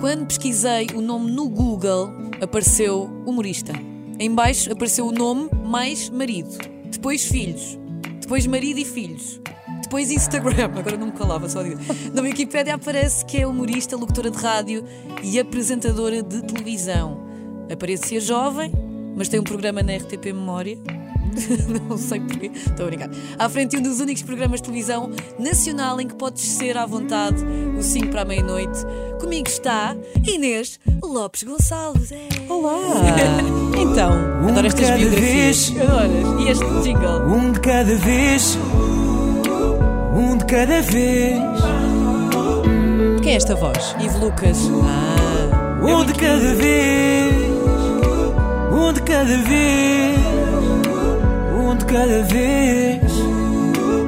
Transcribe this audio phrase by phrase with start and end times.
[0.00, 3.72] Quando pesquisei o nome no Google, apareceu humorista.
[4.18, 6.50] Em baixo apareceu o nome mais marido.
[6.90, 7.78] Depois filhos.
[8.20, 9.40] Depois marido e filhos.
[9.82, 10.66] Depois Instagram.
[10.76, 11.80] Agora não me calava, só digo.
[12.12, 14.84] Na Wikipédia aparece que é humorista, locutora de rádio
[15.22, 17.26] e apresentadora de televisão.
[17.72, 18.72] Aparecia jovem,
[19.16, 20.78] mas tem um programa na RTP Memória.
[21.88, 23.10] não sei porquê, estou a brincar.
[23.38, 26.86] À frente de um dos únicos programas de televisão nacional em que podes ser à
[26.86, 27.44] vontade
[27.78, 28.78] o 5 para a meia-noite.
[29.20, 29.96] Comigo está
[30.26, 32.12] Inês Lopes Gonçalves.
[32.12, 32.28] É.
[32.48, 32.76] Olá!
[33.78, 34.10] então,
[34.42, 35.68] Um adoro estas cada biografias.
[35.70, 35.80] vez.
[35.80, 36.40] Adoras?
[36.42, 37.22] E este jingle?
[37.26, 38.58] Um de cada vez.
[40.14, 41.38] Um de cada vez.
[43.22, 43.94] Quem é esta voz?
[44.00, 44.58] Ivo Lucas.
[44.84, 47.34] Ah, Um de cada vez.
[48.72, 50.35] Um de cada vez.
[51.86, 53.00] Um de cada vez.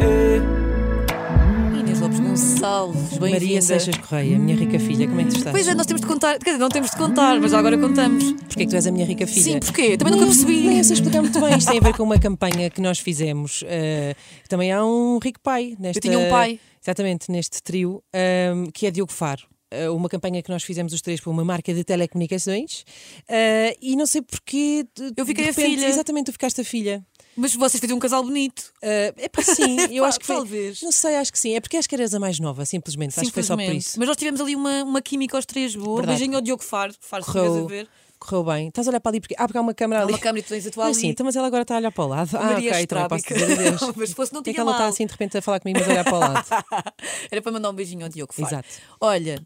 [0.03, 1.79] É.
[1.79, 3.31] Inês Lopes Gonçalves, bem-vinda.
[3.31, 5.53] Maria Seixas Correia, minha rica filha, como é que tu estás?
[5.55, 6.39] Pois é, nós temos de contar.
[6.41, 8.33] Quer dizer, não temos de contar, mas agora contamos.
[8.33, 9.43] Porquê que tu és a minha rica filha?
[9.43, 9.97] Sim, porquê?
[9.97, 10.61] Também nunca percebi.
[10.63, 11.57] Nem sei explicar muito bem.
[11.57, 13.63] Isto tem a ver com uma campanha que nós fizemos.
[13.67, 14.15] eh,
[14.49, 15.99] também há um rico pai nesta.
[15.99, 16.59] Eu tinha um pai.
[16.83, 19.43] Exatamente, neste trio, ehm, que é Diogo Faro.
[19.71, 22.85] Eh, uma campanha que nós fizemos os três para uma marca de telecomunicações
[23.29, 24.85] eh, e não sei porquê.
[25.17, 25.87] Eu fiquei de a repente- filha.
[25.87, 27.05] Exatamente, tu ficaste a filha.
[27.39, 28.73] Mas vocês faziam um casal bonito.
[28.83, 30.37] é pá, sim, eu acho que foi.
[30.37, 30.83] talvez.
[30.83, 31.55] Não sei, acho que sim.
[31.55, 33.19] É porque acho que eras a mais nova, simplesmente.
[33.19, 33.87] Acho que foi só por Simplesmente.
[33.87, 33.99] isso.
[33.99, 35.99] Mas nós tivemos ali uma, uma química aos três boa.
[35.99, 36.19] Verdade.
[36.19, 36.93] Beijinho ao Diogo Faro.
[37.01, 37.89] Faro, Correu- a ver.
[38.19, 38.67] Correu bem.
[38.69, 39.37] Estás a olhar para ali porque.
[39.39, 40.13] Ah, porque há uma câmera Há ali.
[40.13, 40.95] uma câmera e tu tens a tua ali.
[40.97, 42.37] sim, então, mas ela agora está a olhar para o lado.
[42.37, 43.35] Ah, Maria ok, também posso Estrábica.
[43.57, 43.93] dizer adeus.
[43.97, 45.79] Mas se fosse, não É tinha que ela está assim de repente a falar comigo,
[45.79, 46.47] mas a olhar para o lado.
[47.31, 48.49] Era para mandar um beijinho ao Diogo Faro.
[48.49, 48.69] Exato.
[49.01, 49.41] Olha,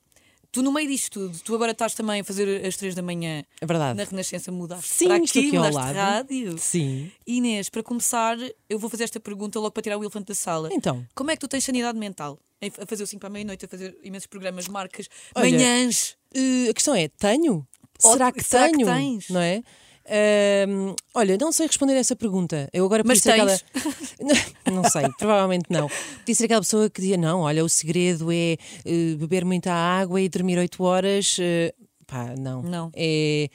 [0.52, 3.42] tu no meio disto tudo, tu agora estás também a fazer às três da manhã
[3.60, 3.96] É verdade.
[3.96, 5.94] na Renascença, mudaste Sim, para aqui, aqui ao mudaste lado.
[5.96, 6.58] rádio.
[6.58, 7.10] Sim.
[7.26, 8.36] Inês, para começar,
[8.68, 10.68] eu vou fazer esta pergunta logo para tirar o elefante da sala.
[10.72, 12.38] Então, Como é que tu tens sanidade mental?
[12.80, 16.16] A fazer o 5 para a meia-noite, a fazer imensos programas, marcas, Olha, manhãs.
[16.32, 17.66] eh, a questão é: tenho?
[18.04, 18.86] Ou- será que será que tenho?
[18.86, 19.28] tens?
[19.30, 19.62] Não é?
[20.08, 22.68] Ahm, olha, não sei responder a essa pergunta.
[22.72, 23.32] Eu agora Mas tens.
[23.32, 23.58] aquela.
[24.72, 25.88] não sei, provavelmente não.
[26.18, 30.20] Podia ser aquela pessoa que dizia: não, olha, o segredo é eh, beber muita água
[30.20, 31.36] e dormir 8 horas.
[31.40, 31.72] eh,
[32.06, 32.62] pá, não.
[32.62, 32.90] Não.
[32.94, 33.48] É.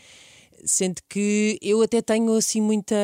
[0.66, 2.95] Sendo que eu até tenho assim muita.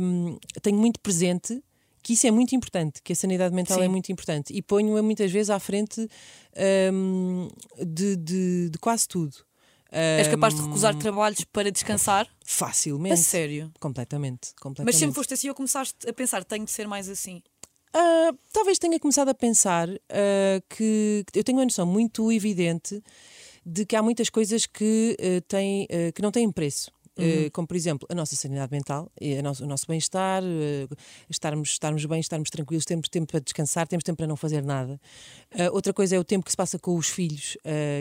[0.00, 1.60] hum, Tenho muito presente
[2.02, 3.84] que isso é muito importante, que a sanidade mental Sim.
[3.84, 4.54] é muito importante.
[4.54, 6.08] E ponho-a muitas vezes à frente
[6.92, 7.48] hum,
[7.78, 9.36] de, de- de quase tudo.
[9.92, 12.28] És capaz de recusar trabalhos para descansar?
[12.44, 13.14] Facilmente.
[13.14, 13.72] A sério.
[13.80, 14.86] Completamente, completamente.
[14.92, 17.42] Mas sempre foste assim ou começaste a pensar, tenho de ser mais assim?
[17.92, 23.02] Ah, talvez tenha começado a pensar ah, que eu tenho uma noção muito evidente
[23.66, 26.92] de que há muitas coisas que, ah, têm, que não têm preço.
[27.20, 29.10] Ah, como, por exemplo, a nossa sanidade mental,
[29.42, 30.94] nosso- o nosso bem-estar, ah,
[31.28, 35.00] estarmos, estarmos bem, estarmos tranquilos, temos tempo para descansar, temos tempo para não fazer nada.
[35.52, 37.56] Ah, outra coisa é o tempo que se passa com os filhos,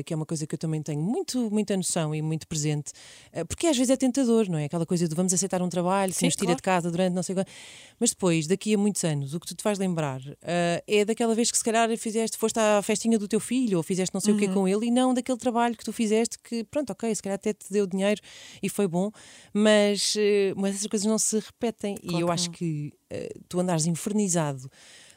[0.05, 2.91] que é uma coisa que eu também tenho muito, muita noção e muito presente,
[3.47, 4.65] porque às vezes é tentador, não é?
[4.65, 6.57] Aquela coisa de vamos aceitar um trabalho que Sim, nos tira claro.
[6.57, 7.49] de casa durante não sei quanto.
[7.99, 10.21] Mas depois, daqui a muitos anos, o que tu te vais lembrar
[10.87, 14.13] é daquela vez que se calhar fizeste, foste à festinha do teu filho ou fizeste
[14.13, 14.39] não sei o Uhum.
[14.39, 17.35] que com ele e não daquele trabalho que tu fizeste que, pronto, ok, se calhar
[17.35, 18.21] até te deu dinheiro
[18.61, 19.08] e foi bom,
[19.53, 22.51] mas, eh, mas essas coisas não se repetem e Claro eu que acho não.
[22.53, 24.69] que eh, tu andares infernizado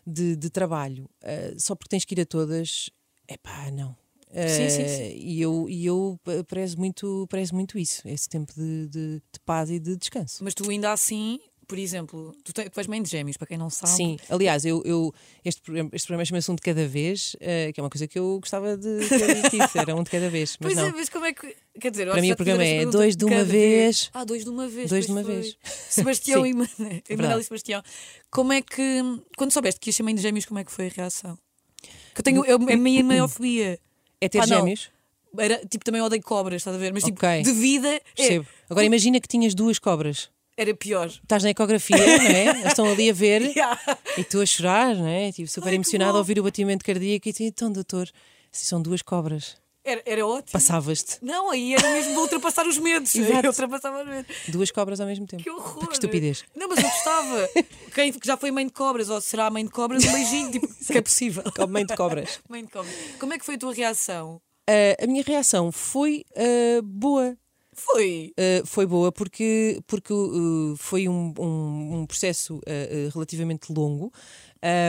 [0.07, 2.91] de, de trabalho eh, só porque tens que ir a todas,
[3.29, 3.95] é pá, não.
[4.35, 5.17] Sim, sim, Eh, sim.
[5.19, 9.71] E eu, e eu prezo muito, prezo muito isso, esse tempo de, de, de paz
[9.71, 10.43] e de descanso.
[10.43, 11.39] Mas tu ainda assim,
[11.73, 13.93] por exemplo, tu, te- tu és mãe de gêmeos, para quem não sabe.
[13.95, 15.11] Sim, aliás, eu, eu-
[15.43, 18.19] este, programa, este programa chama-se Um de Cada Vez, eh, que é uma coisa que
[18.19, 20.87] eu gostava de ter era um de cada vez, mas Pois não.
[20.91, 21.57] é, mas como é que.
[21.81, 24.11] Quer dizer, Para mim o programa é dois de uma cada vez.
[24.13, 24.91] Ah, dois de uma vez.
[24.91, 25.35] Dois de uma foi.
[25.35, 25.57] vez.
[25.89, 27.41] Sebastião e Manuel, verdade.
[27.41, 27.83] e Sebastião.
[28.31, 29.01] Como é que.
[29.39, 31.39] Quando soubeste que ia ser mãe de gêmeos, como é que foi a reação?
[32.15, 32.45] Que eu tenho.
[32.45, 33.81] Eu, a minha maior fobia.
[34.21, 34.59] É ter Pá, não.
[34.59, 34.91] gêmeos?
[35.39, 36.93] Era, tipo, também odeio cobras, estás a ver?
[36.93, 37.43] Mas tipo, Ok.
[37.43, 38.43] de vida é-.
[38.69, 40.29] Agora imagina que tinhas duas cobras.
[40.57, 41.07] Era pior.
[41.09, 42.67] Estás na ecografia, não é?
[42.69, 43.79] Estão ali a ver Yeah.
[44.19, 45.33] e tu a chorar, não é?
[45.33, 46.05] Tipo, super Ai, bom.
[46.05, 48.09] a ouvir o batimento cardíaco e tu, então, doutor,
[48.51, 50.53] se são duas cobras, Era, era ótimo.
[50.53, 51.19] passavas-te.
[51.23, 53.13] Não, aí era mesmo ultrapassar os medos.
[53.17, 53.47] Exato.
[53.47, 54.37] Eu ultrapassava os medos.
[54.49, 55.43] Duas cobras ao mesmo tempo.
[55.43, 55.87] Que horror.
[55.87, 56.45] Que estupidez.
[56.55, 57.49] Não, mas eu gostava.
[57.95, 60.51] Quem já foi mãe de cobras ou será mãe de cobras, um beijinho.
[60.53, 61.43] Tipo, que é possível.
[61.57, 62.41] Como mãe de cobras.
[62.49, 62.95] Mãe de cobras.
[63.19, 64.41] Como é que foi a tua reação?
[64.69, 67.37] Ah, a minha reação foi ah, boa.
[67.75, 68.33] Foi.
[68.39, 74.13] Uh, foi boa porque, porque uh, foi um, um- um processo uh, relativamente longo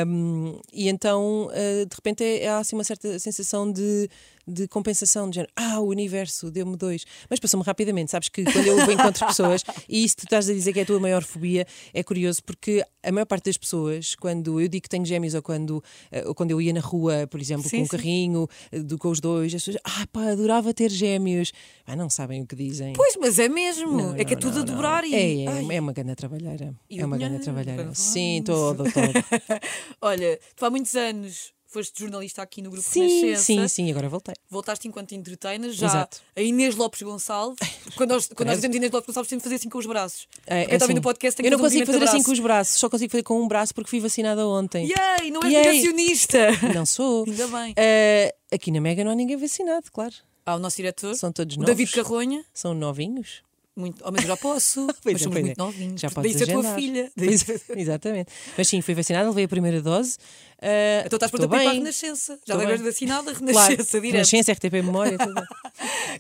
[0.08, 4.08] Um, e então, uh, de repente, é, há assim uma certa sensação de,
[4.48, 7.06] de compensação, de género, ah, o universo deu-me dois.
[7.30, 10.74] Mas passou-me rapidamente, sabes que quando eu encontro pessoas, e isso tu estás a dizer
[10.74, 14.62] que é a tua maior fobia, é curioso porque a maior parte das pessoas, quando
[14.62, 17.40] eu digo que tenho gêmeos ou quando, uh, ou quando eu ia na rua, por
[17.40, 20.74] exemplo, Sim, com um carrinho, uh, do, com os dois, as pessoas, ah, pá, adorava
[20.74, 21.52] ter gêmeos.
[21.86, 22.94] Ah, não sabem o que dizem.
[22.94, 23.92] Pois, mas é mesmo.
[23.92, 24.74] Não, é que é não, tudo não, a não.
[24.74, 25.16] dobrar e.
[25.16, 26.74] É, é, é uma grande trabalheira.
[26.90, 27.90] E É uma grande trabalheira.
[27.94, 28.94] Sim, todo, todo.
[30.02, 33.44] Olha, tu há muitos anos foste jornalista aqui no Grupo sim, Renascença.
[33.44, 34.36] sim, sim, agora voltei.
[34.48, 36.22] Voltaste enquanto entertainer, já Exato.
[36.36, 37.58] a Inês Lopes Gonçalves.
[37.98, 40.28] Quando nós, quando nós dizemos Inês Lopes Gonçalves, temos que fazer assim com os braços.
[40.46, 42.80] É, eu estava assim, no podcast, eu não consigo fazer de assim com os braços,
[42.80, 44.88] só consigo fazer com um braço porque fui vacinada ontem.
[44.88, 46.40] Yay, não és negacionista!
[46.74, 47.26] Não sou.
[47.28, 47.74] Ainda bem.
[47.76, 50.14] Eh, aqui na Mega não há ninguém vacinado, claro.
[50.46, 51.68] Há o nosso diretor, São todos novos.
[51.68, 52.46] David Carronha.
[52.54, 53.42] São novinhos.
[53.76, 54.04] Muito...
[54.06, 54.88] Oh, mas já posso.
[55.04, 55.64] Pois mas é, somos muito é.
[55.64, 56.02] novinhos.
[56.02, 57.12] Já Daí podes ser tua filha.
[57.18, 57.28] Daí...
[57.28, 58.32] Pois, exatamente.
[58.58, 60.18] Mas sim, fui vacinada, levei a primeira dose.
[60.62, 61.74] Eh, Então estás estou para ir para a.
[61.74, 62.34] Renascença.
[62.46, 62.92] Já Estou levas bem.
[62.92, 64.14] vacinada, Claro, Renascença, direto.
[64.14, 65.42] Renascença, RTP Memória, tudo.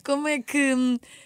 [0.04, 0.74] Como é, que,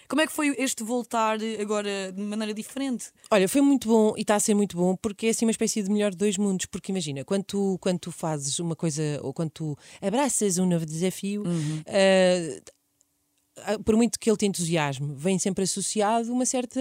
[0.06, 3.06] como é que foi este voltar agora de maneira diferente?
[3.30, 5.82] Olha, foi muito bom e está a ser muito bom porque é assim uma espécie
[5.82, 6.66] de melhor de dois mundos.
[6.66, 10.86] Porque imagina, quando tu, quando tu fazes uma coisa ou quando tu abraças um novo
[10.86, 11.42] desafio,
[11.86, 12.72] eh, ah,
[13.84, 16.80] por muito que ele te entusiasme, vem sempre associado uma certa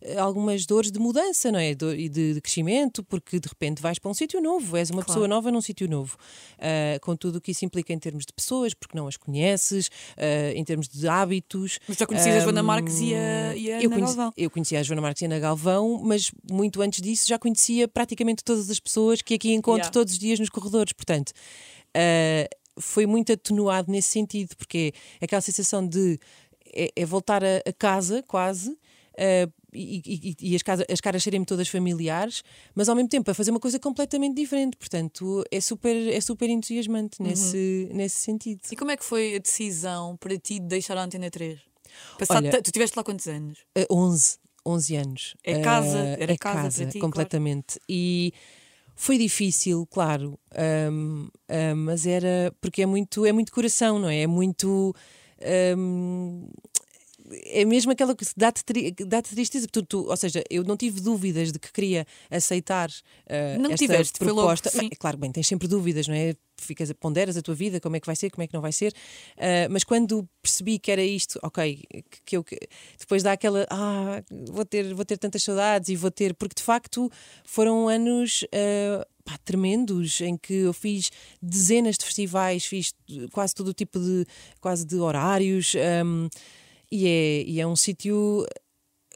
[0.00, 1.70] eh, algumas dores de mudança, não é?
[1.70, 5.06] E de, de crescimento, porque de repente vais para um sítio novo, és uma Claro.
[5.06, 6.16] pessoa nova num sítio novo,
[6.58, 9.90] Ah, com tudo o que isso implica em termos de pessoas, porque não as conheces,
[10.16, 11.78] ah, em termos de hábitos.
[11.88, 14.32] Mas já conhecias a Joana Marques e a, e a Eu Ana conheci, Galvão.
[14.36, 17.86] eu conhecia a Joana Marques e a Ana Galvão, mas muito antes disso já conhecia
[17.88, 19.92] praticamente todas as pessoas que aqui encontro Yeah.
[19.92, 20.92] todos os dias nos corredores.
[20.92, 21.32] Portanto,
[21.94, 22.48] ah,
[22.78, 26.18] foi muito atenuado nesse sentido, porque é aquela sensação de
[26.74, 28.76] é, é voltar a, a casa quase.
[29.18, 32.44] ah, e, e- e as, casas- as caras serem todas familiares,
[32.76, 34.76] mas ao mesmo tempo a fazer uma coisa completamente diferente.
[34.76, 37.26] Portanto, é super, é super entusiasmante Uhum.
[37.26, 38.60] nesse, nesse sentido.
[38.70, 41.58] E como é que foi a decisão para ti de deixar a Antena 3?
[42.18, 43.58] Passado Olha- tu tiveste lá quantos anos?
[43.76, 45.34] Uh, 11, 11 anos.
[45.42, 47.80] É casa, Uh, era é casa casa, completamente.
[47.88, 48.32] E
[48.96, 50.38] foi difícil, claro,
[50.90, 54.22] um, um, mas era porque é muito, é muito coração, não é?
[54.22, 54.94] É muito.
[55.76, 56.48] um,
[57.30, 59.66] é mesmo aquela que dá-te tri- dá-te tristeza.
[59.70, 63.76] Tu, tu- ou seja, eu não tive dúvidas de que queria aceitar uh, Não esta
[63.76, 64.70] tiveste, foi logo, proposta.
[64.70, 64.78] sim.
[64.80, 66.34] Bem, claro, bem, tens sempre dúvidas, não é?
[66.56, 68.72] Ficas, ponderas a tua vida, como é que vai ser, como é que não vai
[68.72, 68.92] ser.
[69.36, 72.58] Uh, mas quando percebi que era isto, ok, que, que eu que-
[72.98, 76.62] depois dá aquela, ah, vou ter, vou ter tantas saudades e vou ter, porque de
[76.62, 77.10] facto
[77.44, 78.42] foram anos.
[78.44, 81.10] uh, pá, tremendos em que eu fiz
[81.40, 82.92] dezenas de festivais, fiz
[83.32, 84.26] quase todo o tipo de
[84.60, 85.72] quase de horários
[86.04, 86.28] um,
[86.90, 88.46] e, é, e é um sítio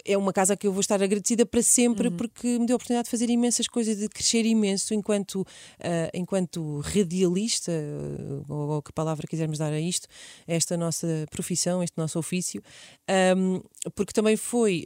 [0.04, 3.04] é uma casa que eu vou estar agradecida para sempre porque me deu a oportunidade
[3.06, 5.44] de fazer imensas coisas, de crescer imenso enquanto,
[5.80, 10.08] ah, enquanto radialista, ah, ou, ou que palavra quisermos dar a isto,
[10.46, 12.62] a esta nossa profissão, este nosso ofício,
[13.08, 13.60] Ahm,
[13.94, 14.84] porque também foi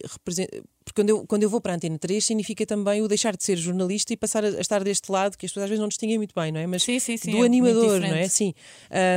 [0.85, 3.45] porque quando eu, quando eu vou para a Antena 3 significa também o deixar de
[3.45, 5.89] ser jornalista e passar a, a estar deste lado, que as pessoas às vezes não
[5.89, 6.67] distinguem muito bem, não é?
[6.67, 8.29] Mas Sim, sim, sim, é do muito animador, não é?
[8.29, 8.55] Sim.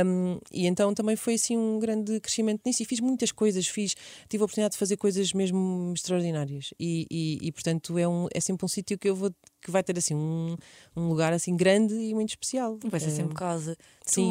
[0.06, 2.82] Um, e então também foi assim um grande crescimento nisso.
[2.82, 3.94] E fiz muitas coisas, fiz,
[4.28, 6.72] tive a oportunidade de fazer coisas mesmo extraordinárias.
[6.78, 9.30] E, e, e, portanto é, um, é sempre um sítio que eu vou
[9.62, 10.56] que vai ter assim um,
[10.96, 12.78] um lugar assim grande e muito especial.
[12.84, 13.76] Vai ser Eh, sempre casa.
[14.04, 14.22] sim.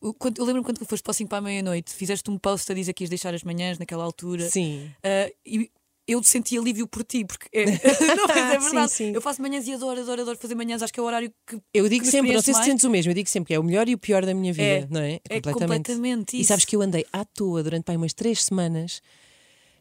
[0.00, 0.08] Tu,
[0.38, 2.92] eu lembro-me quando foste para o 5 para a meia-noite, fizeste um post a dizer
[2.92, 4.48] que ias deixar as manhãs naquela altura.
[4.48, 4.88] Sim.
[5.02, 5.70] Ah, e
[6.08, 7.64] eu senti alívio por ti, porque é,
[8.16, 8.92] não, mas é Sim, verdade.
[8.92, 9.12] sim.
[9.14, 10.82] Eu faço manhãs e adoro, adoro, adoro fazer manhãs.
[10.82, 12.66] Acho que é o horário que Eu digo que sempre, não sei se mais.
[12.70, 14.52] sentes o mesmo, eu digo sempre que é o melhor e o pior da minha
[14.52, 15.20] vida, É, não é?
[15.28, 16.48] é completamente E isso.
[16.48, 19.02] sabes que eu andei à toa durante pá, umas três semanas.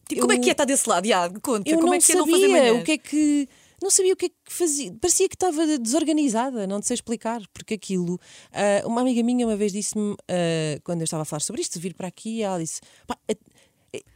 [0.08, 1.06] Tipo, como é eu- que é estar desse lado?
[1.06, 2.82] Ya, conta, Eu como não é que sabia é não fazer manhãs?
[2.82, 3.50] o que é que.
[3.82, 4.92] Não sabia o que é que fazia.
[5.00, 8.20] Parecia que estava desorganizada, não sei explicar, porque aquilo.
[8.52, 11.74] ah, uma amiga minha uma vez disse-me, ah, quando eu estava a falar sobre isto,
[11.74, 13.16] de vir para aqui, ela disse: "Pá,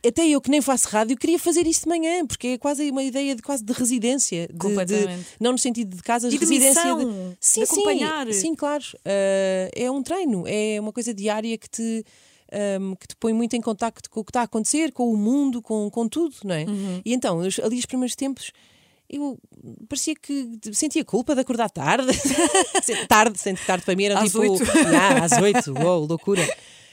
[0.06, 3.04] até eu que nem faço rádio queria fazer isto de manhã, porque é quase uma
[3.04, 4.48] ideia de quase de residência.
[4.54, 6.96] de- de- não no sentido de casas, E de residência.
[6.96, 8.26] missão, sim, de acompanhar.
[8.28, 8.84] Sim, sim, claro.
[9.06, 12.06] Ah, é um treino, é uma coisa diária que te.
[12.52, 15.16] ahm, que te põe muito em contacto com o que está a acontecer, com o
[15.16, 16.66] mundo, com, com tudo, não é?
[16.66, 17.02] Uhum.
[17.06, 18.52] E então, ali os primeiros tempos,
[19.10, 19.38] eu
[19.88, 22.12] parecia que sentia culpa de acordar tarde.
[23.08, 24.40] tarde, sendo tarde para mim era Às tipo.
[24.40, 24.64] oito.
[25.00, 26.46] "Ah, às oito, uou, loucura.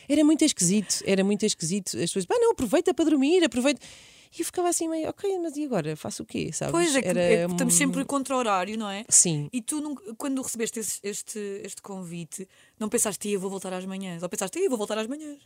[0.08, 1.88] Era muito esquisito, era muito esquisito.
[1.96, 3.80] As pessoas, pá, não, aproveita para dormir, aproveita.
[4.36, 5.96] E eu ficava assim meio, ok, mas e agora?
[5.96, 6.50] Faço o quê?
[6.52, 6.72] Sabes?
[6.72, 9.04] Pois é, que, Era é que estamos um- sempre contra o horário, não é?
[9.08, 9.48] Sim.
[9.52, 9.80] E tu,
[10.18, 12.46] quando recebeste esse- este, este convite,
[12.78, 14.22] não pensaste, "Tia, eu vou voltar às manhãs?
[14.22, 15.38] Ou pensaste, "Tia, eu vou voltar às manhãs?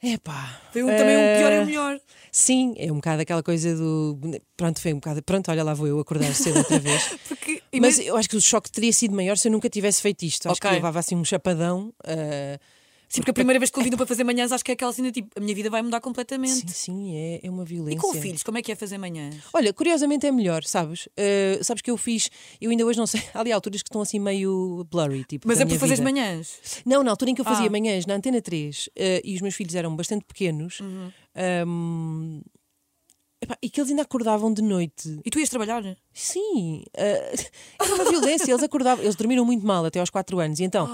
[0.00, 0.60] Epá.
[0.72, 2.00] Foi um, também o pior e o eh, melhor.
[2.30, 4.16] Sim, é um bocado aquela coisa do.
[4.56, 5.20] Pronto, foi um bocado.
[5.24, 7.02] Pronto, olha lá vou eu acordar cedo outra vez.
[7.26, 10.22] Porque, Mas eu acho que o choque teria sido maior se eu nunca tivesse feito
[10.24, 10.46] isto.
[10.46, 10.70] Acho Ok.
[10.70, 11.92] que levava assim um chapadão.
[12.04, 12.60] ah,
[13.08, 15.10] Sim, porque a primeira vez que convidam para fazer manhãs, acho que é aquela cena
[15.10, 16.52] tipo, a minha vida vai mudar completamente.
[16.52, 17.96] sim, sim, é, é uma violência.
[17.98, 19.34] E com filhos, como é que é fazer manhãs?
[19.54, 21.08] Olha, curiosamente é melhor, sabes?
[21.16, 24.02] Ah, sabes que eu fiz, eu ainda hoje não sei, há ali alturas que estão
[24.02, 25.48] assim meio blurry, tipo.
[25.48, 26.60] Mas é por fazer manhãs.
[26.84, 27.70] Não, na altura em que eu fazia Ah.
[27.70, 31.10] manhãs na Antena 3 eh, e os meus filhos eram bastante pequenos Uhum.
[31.34, 32.40] ahm,
[33.48, 35.20] epá, e que eles ainda acordavam de noite.
[35.24, 35.82] E tu ias trabalhar?
[36.12, 37.32] Sim, eh,
[37.80, 38.50] era uma violência.
[38.52, 40.58] Eles acordavam, eles dormiram muito mal até aos 4 anos.
[40.60, 40.88] E então,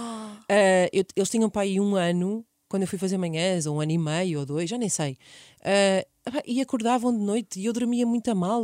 [0.49, 3.81] eh, eu- eles tinham para aí um ano, quando eu fui fazer manhãs, ou um
[3.81, 5.17] ano e meio, ou dois, já nem sei.
[5.63, 8.63] Eh, epá, e acordavam de noite e eu dormia muito a mal.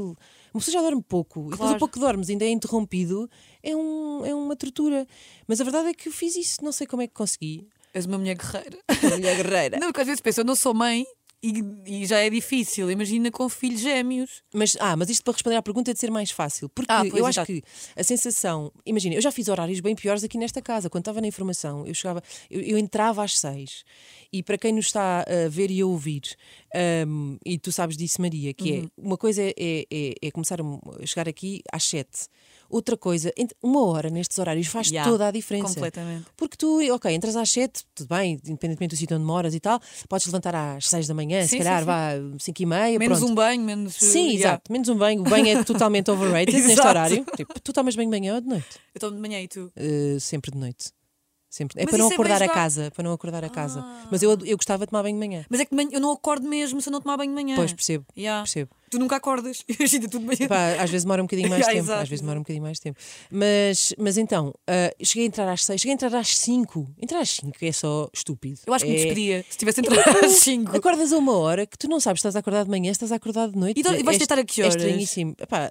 [0.52, 1.76] Uma pessoa já dorme pouco, e depois Claro.
[1.76, 3.28] o pouco que dormes ainda é interrompido,
[3.62, 5.06] é, um, é uma tortura.
[5.46, 7.68] Mas a verdade é que eu fiz isso, não sei como é que consegui.
[7.94, 8.78] És uma mulher guerreira.
[9.16, 9.78] Mulher guerreira.
[9.80, 11.04] Não, porque às vezes penso, eu não sou mãe
[11.42, 12.90] e, e já é difícil.
[12.90, 14.42] Imagina com filhos gêmeos.
[14.54, 16.68] Mas, ah, mas isto para responder à pergunta é de ser mais fácil.
[16.68, 17.62] Porque Ah, eu acho que
[17.96, 18.72] a sensação.
[18.84, 20.90] Imagina, eu já fiz horários bem piores aqui nesta casa.
[20.90, 22.22] Quando estava na informação, eu chegava.
[22.50, 23.84] Eu, eu entrava às seis.
[24.32, 26.22] E para quem nos está a ver e a ouvir,
[27.06, 28.84] hum, e tu sabes disso, Maria, que Uhum.
[28.84, 29.54] é uma coisa é,
[29.90, 32.28] é, é começar a chegar aqui às sete.
[32.70, 35.74] Outra coisa, uma hora nestes horários faz Yeah, toda a diferença.
[35.74, 36.26] Completamente.
[36.36, 39.80] Porque tu, ok, entras às 7, tudo bem, independentemente do sítio onde moras e tal,
[40.08, 43.18] podes levantar às 6 da manhã, se Sim, calhar sim, vá 5 e meia, Menos
[43.18, 43.32] pronto.
[43.32, 43.94] um banho, menos.
[43.94, 44.34] Sim, yeah.
[44.50, 45.20] exato, menos um banho.
[45.20, 47.24] O banho é totalmente overrated neste horário.
[47.36, 48.68] Tipo, tu tomas banho de manhã ou de noite?
[48.94, 49.72] Eu estou de manhã e tu?
[49.76, 50.92] Uh, sempre de noite.
[51.50, 51.80] Sempre.
[51.80, 52.54] É Mas para não é acordar a jogado.
[52.54, 53.80] casa, para não acordar a casa.
[53.84, 54.06] Ah.
[54.08, 55.44] Mas eu, eu gostava de tomar banho de manhã.
[55.50, 57.34] Mas é que de manhã- eu não acordo mesmo se eu não tomar banho de
[57.34, 57.56] manhã.
[57.56, 58.42] Pois percebo, Yeah.
[58.44, 58.70] percebo.
[58.88, 59.64] Tu nunca acordas.
[59.68, 60.38] Imagina, tu de manhã.
[60.42, 61.86] Epá, às vezes demora um bocadinho mais Yeah, tempo.
[61.86, 62.98] exato, às vezes demora um bocadinho mais tempo.
[63.30, 66.86] Mas, mas então, uh, cheguei a entrar às 6, cheguei a entrar às 5.
[67.00, 68.60] Entrar às 5 é só estúpido.
[68.66, 70.76] Eu acho que me É- despedia se tivesse entrado às 5.
[70.76, 72.92] Acordas a uma hora que tu não sabes se estás a acordar de manhã, se
[72.92, 73.76] estás a acordar de noite.
[73.76, 74.76] E então- e vais É deitar a que É horas?
[74.76, 75.34] estranhíssimo.
[75.40, 75.70] Epá,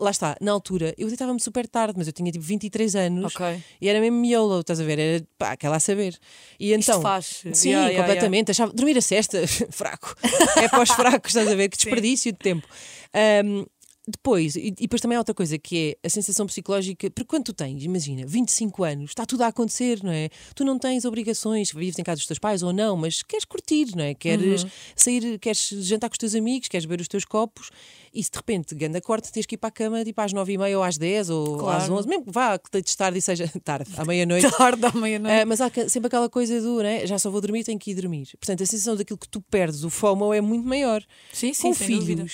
[0.00, 3.62] lá está, na altura, eu deitava-me super tarde, mas eu tinha tipo 23 anos Ok.
[3.80, 4.98] e era mesmo miolo, estás a ver?
[4.98, 6.18] Era pá, aquela a saber.
[6.58, 7.02] E Isto então.
[7.02, 7.42] faz.
[7.52, 8.50] Sim, Yeah, yeah, completamente.
[8.50, 9.38] Achava, dormir a cesta,
[9.70, 10.14] fraco.
[10.56, 11.68] É para os fracos, estás a ver?
[11.68, 12.66] Que desperdício de tempo.
[13.12, 13.64] Ahm,
[14.06, 17.44] depois, e, e depois também há outra coisa que é a sensação psicológica, porque quando
[17.44, 20.28] tu tens, imagina, 25 anos, está tudo a acontecer, não é?
[20.54, 23.96] Tu não tens obrigações, vives em casa dos teus pais ou não, mas queres curtir,
[23.96, 24.12] não é?
[24.14, 24.70] Queres Uhum.
[24.94, 27.70] sair, queres jantar com os teus amigos, queres beber os teus copos
[28.12, 30.76] e se de repente, ganda corte, tens que ir para a cama tipo às 9h30
[30.76, 31.82] ou às 10 ou Claro.
[31.84, 34.46] às 11, mesmo que vá, que deites tarde e seja tarde, à meia-noite.
[34.56, 35.40] Tarde à meia-noite.
[35.40, 37.06] Ah, mas há sempre aquela coisa do, né?
[37.06, 38.28] já só vou dormir, tenho que ir dormir.
[38.38, 41.02] Portanto, a sensação daquilo que tu perdes, o FOMO, é muito maior.
[41.32, 42.26] sim, sim, Com sem dúvida.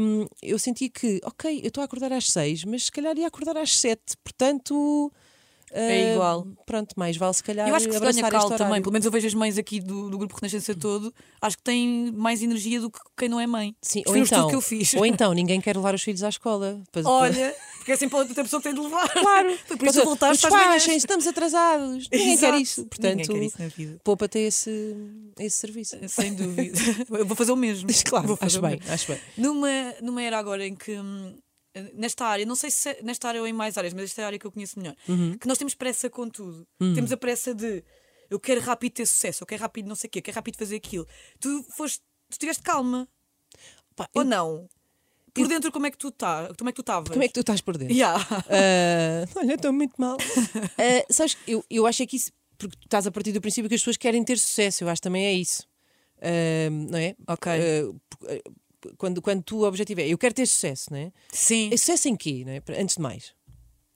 [0.00, 3.26] Hum, eu senti que, ok, eu estou a acordar às seis, mas se calhar ia
[3.26, 4.16] acordar às sete.
[4.24, 5.12] Portanto,
[5.72, 6.46] É igual.
[6.66, 9.26] Pronto, mais vale se calhar Eu acho que ganha cal também, pelo menos eu vejo
[9.26, 12.98] as mães aqui do, do grupo Renascença todo, acho que têm mais energia do que
[13.16, 13.74] quem não é mãe.
[13.80, 14.94] Sim, ou um então, que eu fiz.
[14.94, 16.82] ou então ninguém quer levar os filhos à escola.
[16.90, 17.54] Para- Olha,
[17.92, 19.08] é sempre a outra pessoa que tem de levar.
[19.12, 20.86] Claro, Foi por isso às Despachem, manhãs.
[20.88, 22.08] estamos atrasados.
[22.10, 22.52] Ninguém Exato.
[22.52, 22.86] quer isso.
[22.86, 24.00] Portanto, Ninguém quer isso na vida.
[24.04, 24.96] poupa-te esse,
[25.38, 25.96] esse serviço.
[26.08, 26.78] Sem dúvida.
[27.18, 27.88] Eu vou fazer o mesmo.
[28.04, 28.92] Claro, Vou fazer acho bem, mesmo.
[28.92, 29.20] acho bem.
[29.36, 29.68] Numa,
[30.02, 30.92] numa era agora em que.
[30.98, 31.36] hum,
[31.94, 34.24] Nesta área, não sei se é nesta área ou em mais áreas, mas esta é
[34.24, 35.38] a área que eu conheço melhor, Uhum.
[35.38, 36.66] que nós temos pressa com tudo.
[36.80, 36.94] Hum.
[36.94, 37.84] Temos a pressa de
[38.28, 40.56] eu quero rápido ter sucesso, eu quero rápido não sei o quê, eu quero rápido
[40.58, 41.06] fazer aquilo.
[41.38, 43.06] Tu foste, tu tiveste calma,
[43.94, 44.68] Pá, ou eu- não?
[45.34, 47.08] Por dentro, como é que tu tá, como é que tu estavas?
[47.08, 47.94] como é que tu estás por dentro?
[47.94, 48.18] Yeah.
[48.48, 50.16] Ah, olha, estou muito mal.
[50.78, 53.68] Ah, sabes, eu, eu acho é que isso, porque tu estás a partir do princípio
[53.68, 55.66] que as pessoas querem ter sucesso, eu acho também é isso.
[56.22, 57.14] Ah, não é?
[57.26, 57.52] Ok.
[58.96, 61.12] Quando, quando tu o objetivo é eu quero ter sucesso, não é?
[61.30, 61.68] Sim.
[61.72, 62.80] É sucesso em quê, não é?
[62.80, 63.34] Antes de mais.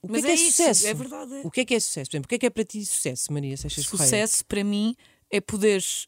[0.01, 0.87] O que Mas é que é, é sucesso?
[0.87, 1.41] é verdade.
[1.43, 2.11] O que é que é sucesso?
[2.11, 4.07] Por exemplo, o que é que é para ti sucesso, Maria Seixas Correia?
[4.07, 4.95] Sucesso para mim
[5.31, 6.07] é poderes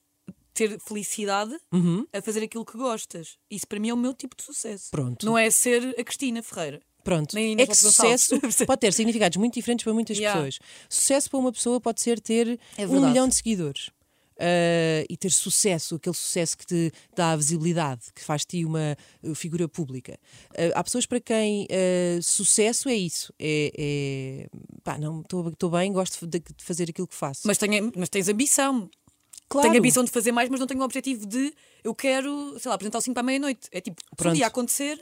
[0.58, 2.06] ter felicidade Uhum.
[2.12, 3.38] a fazer aquilo que gostas.
[3.50, 4.90] Isso para mim é o meu tipo de sucesso.
[4.92, 5.26] Pronto.
[5.26, 6.82] Não é ser a Cristina Ferreira.
[7.04, 7.38] Pronto.
[7.38, 8.36] É que sucesso
[8.66, 10.42] pode ter significados muito diferentes para muitas Yeah.
[10.42, 10.60] pessoas.
[10.90, 13.92] Sucesso para uma pessoa pode ser ter É um milhão de seguidores.
[14.40, 18.66] Ah, e ter sucesso, aquele sucesso que te dá a visibilidade, que faz de ti
[18.66, 20.20] uma uh, figura pública.
[20.56, 23.34] Ah, há pessoas para quem ah, sucesso é isso.
[23.40, 24.48] É, é
[24.84, 27.42] pá, não estou bem, gosto de, de fazer aquilo que faço.
[27.46, 28.90] Mas, tenho, mas tens ambição.
[29.48, 32.70] Claro, Tenho ambição de fazer mais, mas não tenho o objetivo de eu quero, sei
[32.70, 33.68] lá, apresentar o 5 para a meia-noite.
[33.72, 34.36] É tipo, se um Pronto.
[34.36, 35.01] dia acontecer,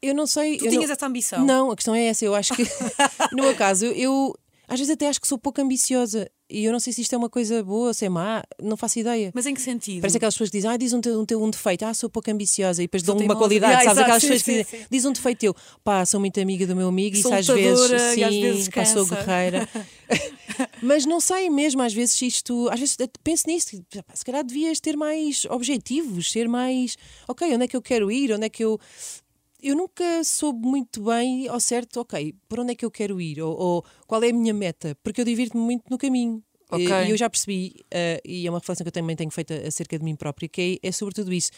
[0.00, 0.58] eu não sei.
[0.58, 0.92] tu tinhas não...
[0.92, 1.44] essa ambição.
[1.44, 2.24] Não, a questão é essa.
[2.24, 2.62] Eu acho que,
[3.32, 4.36] no meu caso, eu, eu
[4.68, 6.30] às vezes até acho que sou pouco ambiciosa.
[6.50, 8.98] E eu não sei se isto é uma coisa boa, se é má, não faço
[8.98, 9.30] ideia.
[9.34, 10.00] Mas em que sentido?
[10.00, 12.10] Parece aquelas pessoas que dizem, ah, diz um teu, um, teu, um defeito, ah, sou
[12.10, 13.98] pouco ambiciosa, e depois dão uma qualidade, Yeah, sabes?
[13.98, 16.74] exato, Aquelas sim, pessoas que dizem, diz um defeito teu, pá, sou muito amiga do
[16.74, 19.68] meu amigo, Sou isso às vezes, sim, e às vezes pá, sou guerreira.
[20.82, 23.68] Mas não sei mesmo, às vezes isto, às vezes penso nisso,
[24.12, 26.96] se calhar devias ter mais objetivos, ser mais,
[27.28, 28.78] ok, onde é que eu quero ir, onde é que eu.
[29.62, 33.40] Eu nunca soube muito bem ao certo, ok, por onde é que eu quero ir,
[33.40, 36.42] ou, ou qual é a minha meta, porque eu divirto-me muito no caminho.
[36.70, 36.86] Ok.
[36.86, 39.52] E e eu já percebi, eh, e é uma reflexão que eu também tenho feito
[39.52, 41.50] acerca de mim própria, que é, é sobretudo isso.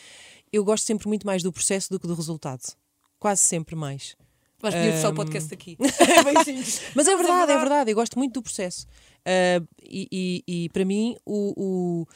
[0.53, 2.63] Eu gosto sempre muito mais do processo do que do resultado.
[3.19, 4.17] Quase sempre mais.
[4.61, 5.77] Vais pedir só o podcast aqui.
[6.25, 6.53] Mas é
[6.95, 7.91] Mas é verdade, é verdade.
[7.91, 8.87] eu gosto muito do processo.
[9.25, 10.09] Ah, e,
[10.47, 11.53] e- e para mim o,
[12.03, 12.07] o-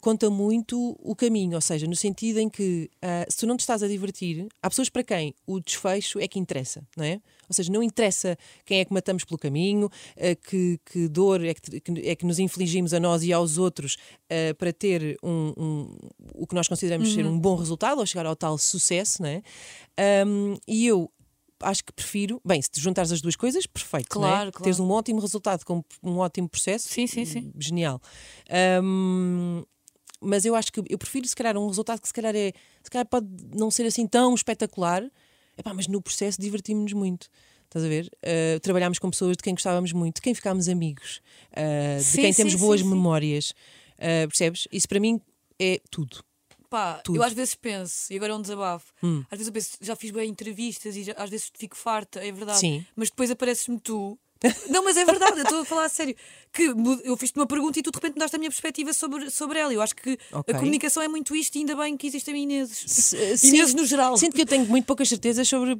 [0.00, 3.60] conta muito o caminho, ou seja, no sentido em que ah, se tu não te
[3.60, 7.20] estás a divertir, há pessoas para quem o desfecho é que interessa, não é?
[7.48, 11.54] Ou seja, não interessa quem é que matamos pelo caminho, ah, que, que dor é
[11.54, 13.96] que, que- é que nos infligimos a nós e aos outros
[14.30, 15.96] ah, para ter um, um-
[16.34, 19.42] o que nós consideramos ser um bom resultado ou chegar ao tal sucesso, não é?
[19.98, 21.10] Ahm, e eu
[21.60, 24.10] acho que prefiro, bem, se te juntares as duas coisas, perfeito, é?
[24.10, 24.64] Claro, claro.
[24.64, 27.52] Teres um ótimo resultado com um ótimo processo, Sim, sim, sim.
[27.58, 28.00] genial.
[28.50, 29.62] Ahm,
[30.20, 32.90] mas eu acho que eu prefiro, se calhar, um resultado que se calhar é, se
[32.90, 35.02] calhar pode não ser assim tão espetacular,
[35.58, 37.28] Epá, mas no processo divertimos-nos muito.
[37.64, 38.10] Estás a ver?
[38.22, 41.20] Ah, trabalhámos com pessoas de quem gostávamos muito, de quem ficámos amigos,
[41.98, 43.54] de Sim, quem sim, temos sim, boas memórias.
[43.98, 44.68] Ah, percebes?
[44.70, 45.20] Isso para mim
[45.58, 46.22] é tudo.
[46.68, 47.16] Pá, Tudo.
[47.18, 49.22] eu às vezes penso, e agora é um desabafo, Hum.
[49.30, 52.32] às vezes eu penso, já fiz bem entrevistas e já- às vezes fico farta, é
[52.32, 52.58] verdade.
[52.58, 52.84] Sim.
[52.94, 54.18] Mas depois apareces-me tu.
[54.68, 56.14] Não, mas é verdade, eu estou a falar a sério.
[56.52, 56.64] Que
[57.04, 59.58] eu fiz-te uma pergunta e tu de repente me daste a minha perspectiva sobre, sobre
[59.58, 59.72] ela.
[59.72, 60.54] Eu acho que Ok.
[60.54, 62.68] a comunicação é muito isto e ainda bem que existem Inês.
[62.86, 64.16] Se- sinto- no geral.
[64.18, 65.76] Sinto que eu tenho muito poucas certezas sobre, ah,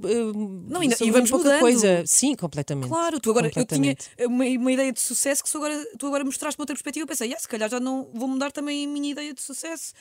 [0.68, 1.60] Não, e- e sobre vamos pouca mudando.
[1.60, 2.02] coisa.
[2.06, 2.88] Sim, completamente.
[2.88, 6.62] Claro, tu agora, eu tinha uma, uma ideia de sucesso que agora, tu agora mostraste-me
[6.62, 7.02] outra perspectiva.
[7.04, 9.92] Eu pensei, "Ah, se calhar já não vou mudar também a minha ideia de sucesso,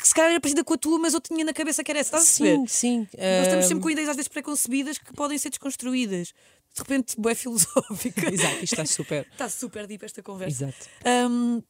[0.00, 2.00] que se calhar era parecida com a tua, mas eu tinha na cabeça que era
[2.00, 2.16] essa.
[2.16, 2.28] Estás?
[2.28, 2.98] Sim, sim.
[3.16, 6.28] Nós estamos ah, sempre com ideias às vezes preconcebidas que podem ser desconstruídas.
[6.74, 8.26] De repente, boé filosófica.
[8.32, 9.26] Exato, isto está super.
[9.32, 10.64] Está super deep esta conversa.
[10.66, 10.86] Exato.
[11.30, 11.62] Hum,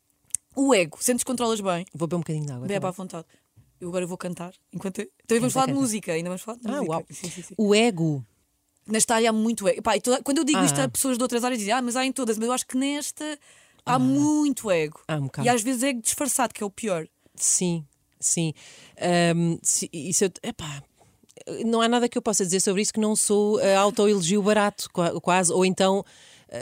[0.54, 2.66] o ego, sentes que controlas bem, Vou beber um bocadinho de água.
[2.66, 2.96] bebe à também.
[2.96, 3.26] vontade.
[3.80, 4.52] Eu agora vou cantar.
[4.72, 4.96] Enquanto...
[5.26, 5.80] Também vamos Canta, falar de canta.
[5.80, 6.90] música, ainda vamos falar de Ah, música.
[6.92, 7.04] uau.
[7.10, 7.54] Sim, sim, sim.
[7.56, 8.24] O ego.
[8.86, 9.80] Nesta área há muito ego.
[9.80, 10.84] Pá, toda- quando eu digo isto Ah.
[10.84, 12.76] a pessoas de outras áreas, dizem, ah, mas há em todas, mas eu acho que
[12.76, 13.38] nesta
[13.86, 15.00] há muito ego.
[15.08, 17.06] Há um e às vezes ego disfarçado, que é o pior.
[17.34, 17.86] Sim,
[18.20, 18.52] sim.
[19.00, 20.82] Ahm, se- isso eu- epá,
[21.64, 24.88] não há nada que eu possa dizer sobre isso que não sou uh, autoelogio barato,
[24.92, 26.04] qua- quase, ou então.
[26.52, 26.58] ah,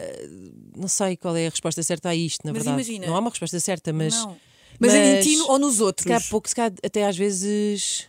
[0.77, 2.83] não sei qual é a resposta certa a isto, na Mas verdade.
[2.83, 4.15] imagina- Não há uma resposta certa, mas.
[4.15, 4.37] não.
[4.79, 6.05] Mas, é em ti ou nos outros?
[6.05, 8.07] Se calhar pouco, se calhar até às vezes.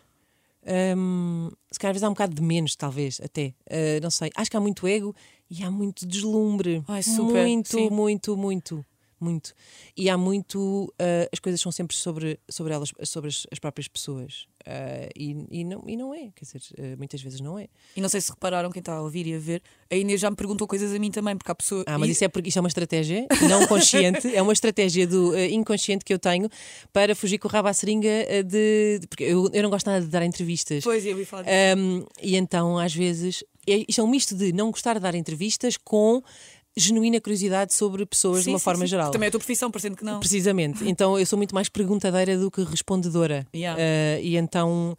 [0.96, 3.54] hum, se calhar às vezes há um bocado de menos, talvez, até.
[3.69, 4.30] Ah, não sei.
[4.36, 5.15] Acho que há muito ego
[5.50, 6.84] e há muito deslumbre.
[6.88, 7.89] Ai, super, Muito, sim.
[7.89, 8.86] muito, muito.
[9.19, 9.53] Muito.
[9.97, 10.93] E há muito.
[10.99, 14.47] ah, as coisas são sempre sobre, sobre elas, sobre as, as próprias pessoas.
[14.65, 16.29] Ah, e, e, não, e não é.
[16.36, 17.67] Quer dizer, ah, muitas vezes não é.
[17.95, 19.62] E não sei se repararam quem está a ouvir e a ver.
[19.89, 21.84] A Inês já me perguntou coisas a mim também, porque há pessoas.
[21.88, 25.38] Ah, mas isso é porque isto é uma estratégia não consciente, é uma estratégia do
[25.38, 26.49] inconsciente que eu tenho
[26.93, 28.10] para fugir com o rabo à seringa
[28.45, 29.01] de.
[29.10, 30.84] Porque eu, eu não gosto nada de dar entrevistas.
[30.84, 31.55] Pois, eu ia falar disso.
[31.77, 35.15] Um, e então, às vezes, é, isto é um misto de não gostar de dar
[35.15, 36.23] entrevistas com
[36.80, 38.88] genuína curiosidade sobre pessoas de Sim, uma sim, forma sim.
[38.88, 39.12] geral.
[39.12, 40.20] Também é a tua profissão, parecendo que não.
[40.20, 40.88] Precisamente.
[40.88, 43.46] Então, eu sou muito mais perguntadeira do que respondedora.
[43.54, 43.80] Yeah.
[43.80, 44.98] Uh, e então.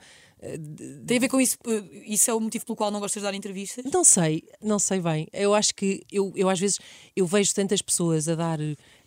[1.06, 1.58] Tem a ver com isso.
[1.66, 3.84] eh, Isso é o motivo pelo qual não gostas de dar entrevistas?
[3.92, 5.28] Não sei, não sei bem.
[5.34, 6.78] Eu acho que eu, eu às vezes
[7.14, 8.58] eu vejo tantas pessoas a dar.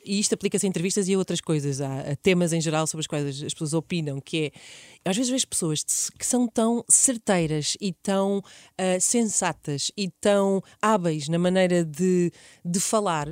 [0.06, 3.08] E isto aplica-se a entrevistas e a outras coisas, a, temas em geral sobre os
[3.08, 5.10] quais as as pessoas opinam, que é.
[5.10, 5.84] Às vezes vejo pessoas
[6.18, 8.42] que são tão certeiras e tão
[8.78, 12.32] ah, sensatas e tão hábeis na maneira de,
[12.63, 13.28] de falar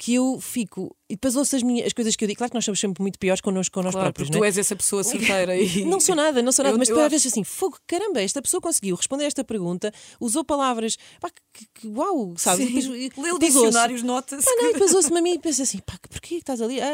[0.00, 0.94] que eu fico.
[1.10, 2.38] E depois ouço as, minhas, as coisas que eu digo.
[2.38, 4.28] Claro que nós somos sempre muito piores connosco, com nós Claro, próprios.
[4.28, 4.48] porque não tu é?
[4.48, 5.84] és essa pessoa certeira e.
[5.84, 8.40] Não sou nada, não sou nada, Eu- mas depois acho- vezes assim, fogo, caramba, esta
[8.40, 12.64] pessoa conseguiu responder esta pergunta, usou palavras, pá, que, que- uau, sabe?
[12.66, 12.74] Sim.
[13.08, 14.44] Depois- ouço- dicionários, nota-se.
[14.44, 16.80] Pá, não, e depois ouço-me a mim e penso assim, pá, porquê que estás ali
[16.80, 16.88] a,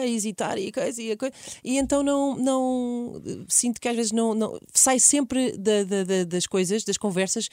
[0.00, 1.34] a hesitar e coisa e a coisa.
[1.62, 6.24] E então não, não sinto que às vezes não, não sai sempre da- da- da-
[6.24, 7.48] das coisas, das conversas.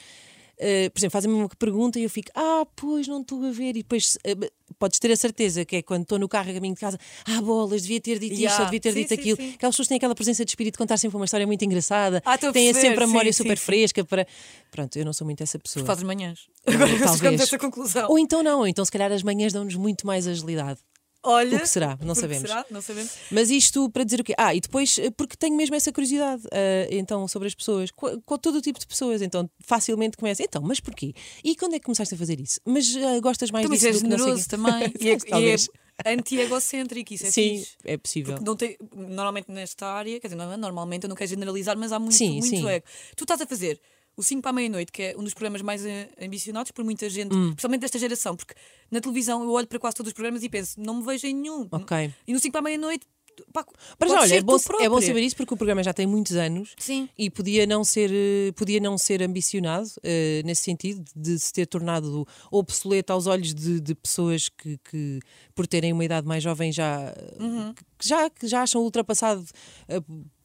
[0.58, 3.70] Eh, por exemplo, fazem-me uma pergunta e eu fico, ah, pois não estou a ver.
[3.70, 4.34] E depois eh,
[4.78, 7.40] podes ter a certeza que é quando estou no carro a caminho de casa, ah,
[7.42, 8.58] bolas, devia ter dito isto, Yeah.
[8.60, 9.36] ou devia ter Sim, dito sim, aquilo.
[9.36, 9.54] sim.
[9.54, 12.34] Aquelas pessoas têm aquela presença de espírito de contar sempre uma história muito engraçada, Ah,
[12.34, 14.26] a têm perceber, sempre a memória super fresca para.
[14.70, 15.84] Pronto, eu não sou muito essa pessoa.
[15.84, 16.46] Fazes manhãs.
[16.66, 18.08] Agora chegamos a essa conclusão.
[18.10, 20.80] Ou então não, ou então se calhar as manhãs dão-nos muito mais agilidade.
[21.24, 21.56] Olha.
[21.56, 21.90] O que será?
[22.00, 22.48] Não porque sabemos.
[22.48, 22.66] Será?
[22.70, 23.12] Não sabemos.
[23.30, 24.34] Mas isto para dizer o quê?
[24.36, 28.20] Ah, e depois, eh, porque tenho mesmo essa curiosidade, eh, então, sobre as pessoas, com,
[28.20, 31.14] com todo o tipo de pessoas, então facilmente começa, então, mas porquê?
[31.42, 32.60] E quando é que começaste a fazer isso?
[32.64, 34.92] Mas eh, gostas mais Também disso sei generoso quê?" também.
[35.00, 35.68] e, é, e é, Talvez.
[36.06, 37.76] anti-egocêntrico, isso é sim, fixe.
[37.84, 38.34] é possível.
[38.34, 41.76] Porque não tem, normalmente nesta área, quer dizer, não, é normalmente eu não quero generalizar,
[41.78, 42.68] mas há muito, Sim, muito sim.
[42.68, 42.84] ego.
[43.16, 43.80] Tu estás a fazer
[44.16, 47.08] o 5 para a meia-noite, que é um dos programas mais eh, ambicionados por muita
[47.10, 47.48] gente, Hum.
[47.52, 48.54] principalmente desta geração, porque
[48.90, 51.34] na televisão eu olho para quase todos os programas e penso, não me vejo em
[51.34, 51.68] nenhum.
[51.70, 52.12] Ok.
[52.26, 53.06] E no 5 para a meia-noite,
[53.52, 53.66] pá,
[53.98, 56.72] Mas olha, é bom, é bom saber isso porque o programa já tem muitos anos
[56.78, 57.08] Sim.
[57.18, 61.66] e podia não ser, eh, podia não ser ambicionado eh, nesse sentido de se ter
[61.66, 65.18] tornado obsoleto aos olhos de, de pessoas que, que,
[65.52, 67.74] por terem uma idade mais jovem, já, Uhum.
[67.98, 69.44] que já, que já acham ultrapassado.
[69.88, 70.00] eh,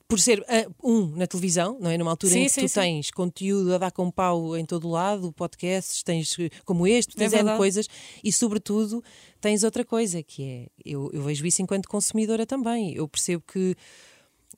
[0.09, 1.95] por ser ah, um na televisão, não é?
[1.97, 2.79] Numa altura Sim, em que sim, tu sim.
[2.79, 7.19] tens conteúdo a dar com pau em todo lado, podcasts, tens eh, como este, É
[7.19, 7.57] tens verdade.
[7.57, 7.87] coisas
[8.23, 9.03] e, sobretudo,
[9.39, 12.91] tens outra coisa que é eu, eu vejo isso enquanto consumidora também.
[12.95, 13.75] Eu percebo que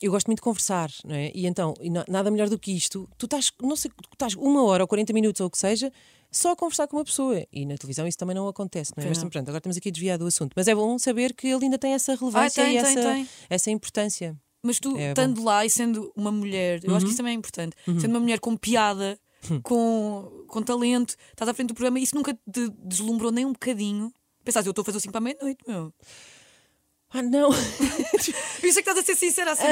[0.02, 1.32] eu gosto muito de conversar, não é?
[1.36, 4.64] E então, na- nada melhor do que isto, tu estás, não sei, tu estás uma
[4.64, 5.92] hora ou 40 minutos ou o que seja,
[6.32, 7.46] só a conversar com uma pessoa.
[7.52, 9.10] E na televisão isso também não acontece, não é?
[9.10, 10.54] Mas pronto, agora estamos aqui a desviar do assunto.
[10.56, 13.30] Mas é bom saber que ele ainda tem essa relevância tem, e tem, essa, tem.
[13.50, 14.40] essa importância.
[14.64, 14.98] Mas tu, É bom.
[15.00, 15.10] Uhum.
[15.10, 18.20] estando lá e sendo uma mulher, eu acho que isso também é importante, sendo uma
[18.20, 19.20] mulher com piada,
[19.50, 19.60] Hum.
[19.64, 24.14] com, com talento, estás à frente do programa, isso nunca te deslumbrou nem um bocadinho.
[24.44, 25.92] Pensaste, eu estou a fazer 5 para a meia-noite, meu.
[27.14, 27.50] Ah, não,
[28.64, 29.64] isso é que estás a ser sincera assim.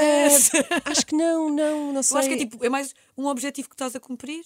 [0.85, 2.15] Acho que não, não, não sei.
[2.15, 4.43] Eu acho que é tipo, é mais um objetivo que estás a cumprir.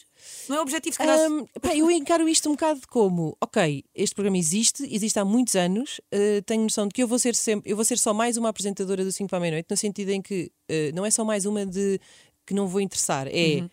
[0.48, 1.18] Não é objetivo, se calhar.
[1.20, 5.56] Ahm, pá, eu encaro isto um bocado como, ok, este programa existe, existe há muitos
[5.56, 8.38] anos, eh, tenho noção de que eu vou ser sempre, eu vou ser só mais
[8.38, 11.26] uma apresentadora do 5 para a meia-noite, no sentido em que eh, não é só
[11.26, 12.00] mais uma de
[12.46, 13.70] que não vou interessar, é Uhum.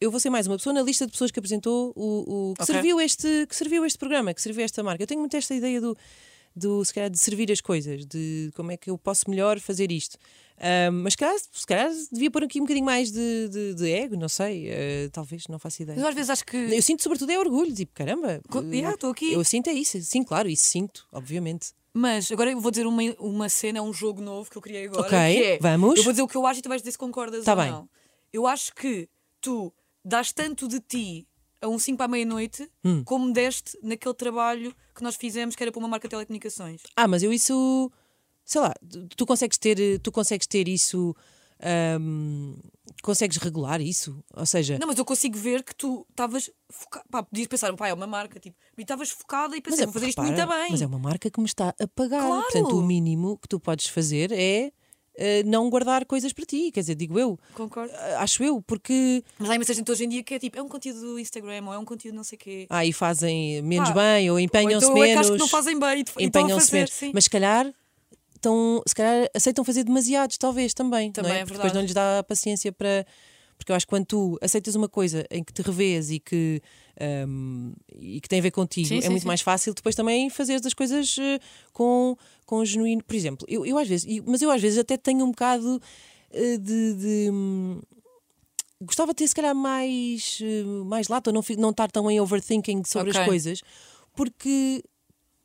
[0.00, 2.62] eu vou ser mais uma pessoa na lista de pessoas que apresentou o, o- que,
[2.62, 2.74] Ok.
[2.74, 5.02] serviu este, que serviu este programa, que serviu esta marca.
[5.02, 5.96] Eu tenho muito esta ideia do,
[6.56, 9.90] do se calhar, de servir as coisas, de como é que eu posso melhor fazer
[9.90, 10.16] isto.
[10.58, 13.90] Ahm, mas se calhar, se calhar devia pôr aqui um bocadinho mais de, de- de
[13.90, 15.98] ego, não sei, eh, talvez, não faço ideia.
[15.98, 16.56] Eu às vezes acho que.
[16.56, 18.40] Eu sinto sobretudo é orgulho, tipo, caramba.
[18.48, 19.32] Co- Yeah, estou aqui.
[19.32, 21.72] Eu sinto é isso, sim, claro, isso sinto, obviamente.
[21.92, 25.02] Mas agora eu vou dizer uma, uma cena, um jogo novo que eu criei agora.
[25.02, 25.96] Ok, que é, vamos.
[25.98, 27.58] Eu vou dizer o que eu acho e tu vais dizer se concordas Tá ou
[27.60, 27.70] bem.
[27.72, 27.88] não.
[28.32, 29.08] Eu acho que
[29.40, 29.72] tu
[30.04, 31.26] dás tanto de ti
[31.64, 33.02] a um 5 para a meia-noite Hum.
[33.04, 36.82] como deste naquele trabalho que nós fizemos, que era para uma marca de telecomunicações.
[36.96, 37.90] Ah, mas eu isso,
[38.44, 38.72] sei lá,
[39.16, 41.14] tu, consegues ter, tu consegues ter isso,
[41.60, 42.54] ahm,
[43.02, 44.22] consegues regular isso?
[44.34, 47.04] Ou seja, Não, mas eu consigo ver que tu estavas focada.
[47.10, 49.92] Pá, podias pensar, pá, é uma marca, tipo, e estavas focada e mas pensei, vou
[49.92, 50.70] fazer isto muito repara, bem.
[50.72, 52.20] Mas é uma marca que me está a pagar.
[52.26, 52.42] Claro.
[52.42, 54.72] Portanto, o mínimo que tu podes fazer é
[55.16, 56.70] eh, não guardar coisas para ti.
[56.72, 57.92] Quer dizer, digo eu, Concordo.
[57.96, 60.62] ah, acho eu, porque Mas há imensa gente hoje em dia que é tipo, é
[60.62, 62.66] um conteúdo do Instagram ou é um conteúdo não sei o quê.
[62.70, 65.20] aí fazem menos Pá, bem ou empenham-se então é menos.
[65.20, 66.90] acho que não fazem bem e estão a empenham-se menos.
[66.92, 67.10] sim.
[67.14, 67.72] Mas se calhar,
[68.34, 71.10] estão, se calhar aceitam fazer demasiados, talvez também.
[71.12, 71.40] Também não é?
[71.40, 71.74] é Porque depois verdade.
[71.76, 73.06] não lhes dá paciência para.
[73.56, 76.60] Porque eu acho que quando tu aceitas uma coisa em que te revês e que,
[77.28, 79.26] hum, e que tem a ver contigo, Sim, é sim, muito sim.
[79.28, 81.38] mais fácil depois também fazeres as coisas eh,
[81.72, 83.02] com, com genuíno.
[83.04, 85.80] Por exemplo, eu, eu às vezes, mas eu às vezes até tenho um bocado
[86.30, 86.94] eh, de.
[86.94, 87.80] de, hum,
[88.80, 92.82] Gostava de ter, se calhar, mais, eh, mais lata, não, não estar tão em overthinking
[92.84, 93.20] sobre Ok.
[93.20, 93.62] as coisas,
[94.14, 94.82] porque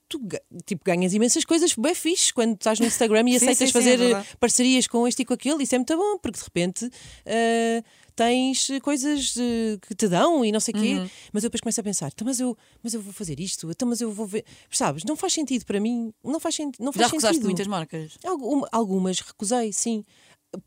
[0.10, 0.20] tu
[0.66, 3.70] tipo, ganhas imensas coisas bem fixe quando estás no Instagram e Sim, aceitas sim, sim,
[3.70, 4.28] é fazer eh, verdade.
[4.40, 6.90] parcerias com este e com aquele, isso é muito bom, porque de repente
[7.26, 7.84] eh,
[8.16, 11.10] tens coisas eh, que te dão e não sei o quê, Uhum.
[11.32, 13.88] mas eu depois começo a pensar, "Então, mas eu, mas eu vou fazer isto, então,
[13.88, 17.06] mas eu vou ver, sabes, não faz sentido para mim, não faz, não faz Já
[17.08, 17.46] recusaste sentido.
[17.46, 18.18] muitas marcas.
[18.26, 20.04] Algum- algumas recusei, sim.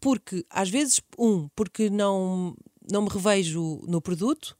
[0.00, 2.56] Porque, às vezes, um, porque não,
[2.90, 4.56] não me revejo no produto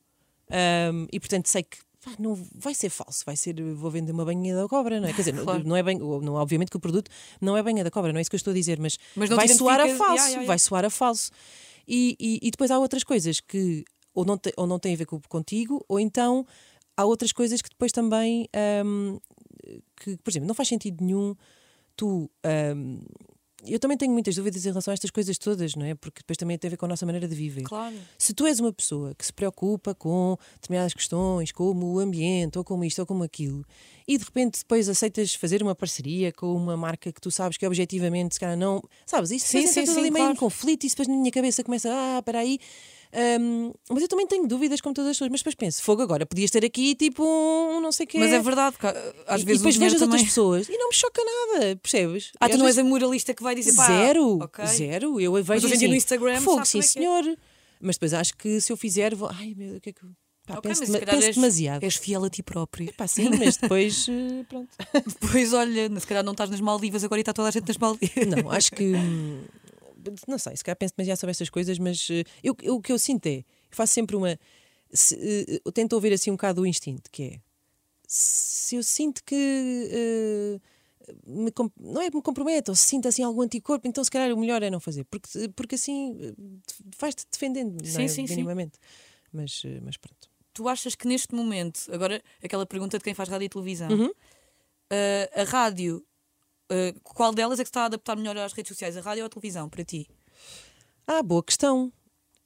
[0.51, 1.79] ahm, e, portanto, sei que
[2.19, 5.13] não vai ser falso, vai ser, vou vender uma banha da cobra, não é?
[5.13, 5.65] Quer dizer, Claro.
[5.67, 7.11] não é bem, não, obviamente que o produto
[7.41, 9.29] não é banha da cobra, não é isso que eu estou a dizer, mas, Mas
[9.31, 10.47] vai soar a falso, Ya, ya, ya.
[10.47, 11.31] vai soar a falso.
[11.87, 13.85] E, e, e depois há outras coisas que
[14.15, 16.47] ou não, te- ou não têm a ver com, contigo, ou então
[16.97, 19.17] há outras coisas que depois também ahm,
[19.97, 21.35] que, por exemplo, não faz sentido nenhum
[21.97, 22.31] tu.
[22.45, 23.01] ahm,
[23.67, 25.95] eu também tenho muitas dúvidas em relação a estas coisas todas, não é?
[25.95, 27.63] Porque depois também tem a ver com a nossa maneira de viver.
[27.63, 27.95] Claro.
[28.19, 32.65] Se tu és uma pessoa que se preocupa com determinadas questões, como o ambiente, ou
[32.65, 33.65] como isto, ou como aquilo,
[34.07, 37.67] e de repente depois aceitas fazer uma parceria com uma marca que tu sabes que
[37.67, 38.83] objetivamente, se calhar não.
[39.07, 40.33] Sabes, isto Sim, sim, sim, ali meio claro.
[40.33, 42.59] em conflito, e isso depois na minha cabeça começa, ah, espera aí.
[43.15, 46.25] Hum, mas eu também tenho dúvidas como todas as pessoas, mas depois penso, fogo agora,
[46.25, 48.19] podias ter aqui tipo um não sei o quê.
[48.19, 48.87] Mas é verdade, porque,
[49.27, 52.33] às E- vezes e depois vejo as outras pessoas e não me choca nada, percebes?
[52.41, 54.67] Ah, E tu não és vezes- a moralista que vai dizer pá, Zero, ok.
[54.67, 55.21] zero.
[55.21, 56.91] Eu vejo hoje dia assim, no Instagram fogo, sim é que é.
[56.91, 57.37] senhor.
[57.81, 59.29] Mas depois acho que se eu fizer, vou.
[59.31, 60.01] Ai meu, o que é que.
[60.47, 61.85] Pá, Ok, penso, mas penso és, demasiado.
[61.85, 62.93] És fiel a ti próprio.
[62.95, 64.07] Pá, sim, mas depois.
[64.11, 64.69] eh, pronto.
[65.21, 67.77] Depois, olha, se calhar não estás nas Maldivas agora e está toda a gente nas
[67.77, 68.27] Maldivas.
[68.27, 68.95] Não, acho que.
[68.97, 69.43] hum,
[70.29, 72.93] Não sei, se calhar penso demasiado sobre estas coisas, mas eh, eu, eu- o que
[72.93, 73.39] eu sinto é.
[73.39, 73.45] Eu
[73.77, 74.39] faço sempre uma.
[74.93, 77.41] se, eh, eu tento ouvir assim um bocado o instinto, que é.
[78.07, 79.89] Se eu sinto que.
[79.91, 80.61] eh,
[81.27, 84.33] me não é que me comprometa ou se sinta assim algum anticorpo, então se calhar
[84.33, 86.17] o melhor é não fazer, porque, porque assim
[86.99, 88.09] vais-te defendendo Sim, é?
[88.09, 88.35] sim, sim.
[88.37, 88.79] minimamente.
[89.33, 90.31] Mas, eh, mas pronto.
[90.55, 94.13] Tu achas que neste momento, agora aquela pergunta de quem faz rádio e televisão, Uhum.
[94.91, 96.05] eh, a rádio,
[96.73, 99.27] eh, qual delas é que está a adaptar melhor às redes sociais, a rádio ou
[99.27, 100.09] a televisão, para ti?
[101.07, 101.93] Ah, boa questão.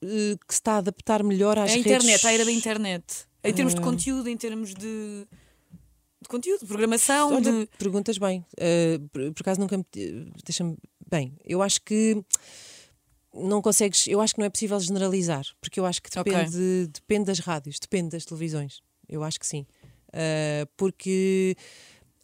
[0.03, 1.87] Eh, que se está a adaptar melhor às a redes...
[1.87, 3.05] internet, a era da internet.
[3.43, 3.85] Em termos de Ah.
[3.85, 5.27] conteúdo, em termos de,
[6.21, 7.69] de conteúdo, de programação, Olha, de.
[7.79, 8.45] perguntas bem.
[8.59, 9.85] Eh, por, por acaso nunca me.
[10.45, 10.77] Deixa-me.
[11.09, 12.21] Bem, eu acho que
[13.33, 14.07] não consegues.
[14.09, 17.79] Eu acho que não é possível generalizar, porque eu acho que depende, depende das rádios,
[17.79, 18.81] depende das televisões.
[19.09, 19.65] Eu acho que sim.
[20.13, 21.57] Eh, porque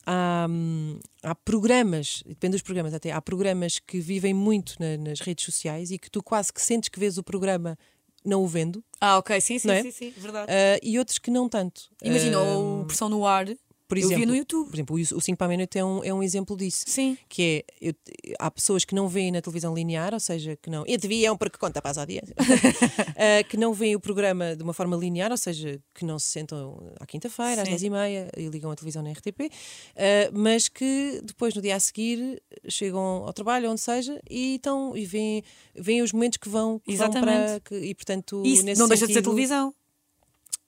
[0.07, 5.21] há, hum, há programas, depende dos programas até, há programas que vivem muito na- nas
[5.21, 7.79] redes sociais e que tu quase que sentes que vês o programa
[8.25, 9.83] não o vendo, Ah, ok, sim, sim, é?
[9.83, 10.47] sim, sim, verdade.
[10.49, 11.91] eh, e outros que não tanto.
[12.03, 13.47] Imagina, Eh, o Pressão no Ar,
[13.93, 14.67] por eu via exemplo, no YouTube.
[14.69, 16.85] Por exemplo, o 5 para a meia-noite é um, é um exemplo disso.
[16.87, 17.17] Sim.
[17.29, 17.95] Que é, eu-
[18.39, 20.85] há pessoas que não veem na televisão linear, ou seja, que não.
[20.87, 22.35] E deviam porque conta para as audiências.
[22.39, 26.27] Ah, que não veem o programa de uma forma linear, ou seja, que não se
[26.29, 27.77] sentam à quinta-feira, às Sim.
[27.91, 29.51] 10h30 e ligam a televisão na RTP,
[29.97, 34.97] ah, mas que depois, no dia a seguir, chegam ao trabalho, onde seja, e, estão,
[34.97, 35.43] e veem,
[35.75, 37.21] veem os momentos que vão, que vão para.
[37.21, 37.61] Exatamente.
[37.65, 39.75] Que, e portanto, Isso não deixa de ser televisão.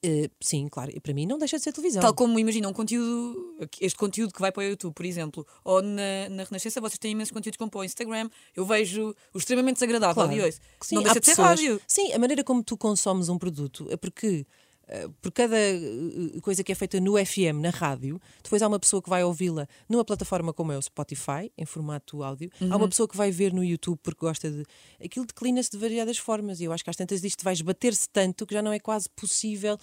[0.05, 2.01] Eh, sim, claro, e para mim não deixa de ser televisão.
[2.01, 5.81] Tal como, imagina, um conteúdo, este conteúdo que vai para o YouTube, por exemplo, ou
[5.81, 8.29] na, na Renascença, vocês têm imensos conteúdos que vão para o Instagram.
[8.55, 10.33] Eu vejo o extremamente desagradável Claro.
[10.33, 10.59] e ouço.
[10.79, 11.81] que sim, não deixa de ser pessoas- rádio.
[11.87, 14.45] Sim, a maneira como tu consomes um produto é porque.
[14.87, 18.79] Eh, Por cada eh, coisa que é feita no FM, na rádio, depois há uma
[18.79, 22.75] pessoa que vai ouvi-la numa plataforma como é o Spotify, em formato áudio, há Uhum.
[22.75, 24.63] uma pessoa que vai ver no YouTube porque gosta de.
[25.03, 28.45] Aquilo declina-se de variadas formas e eu acho que às tantas disto vais bater-se tanto
[28.45, 29.77] que já não é quase possível,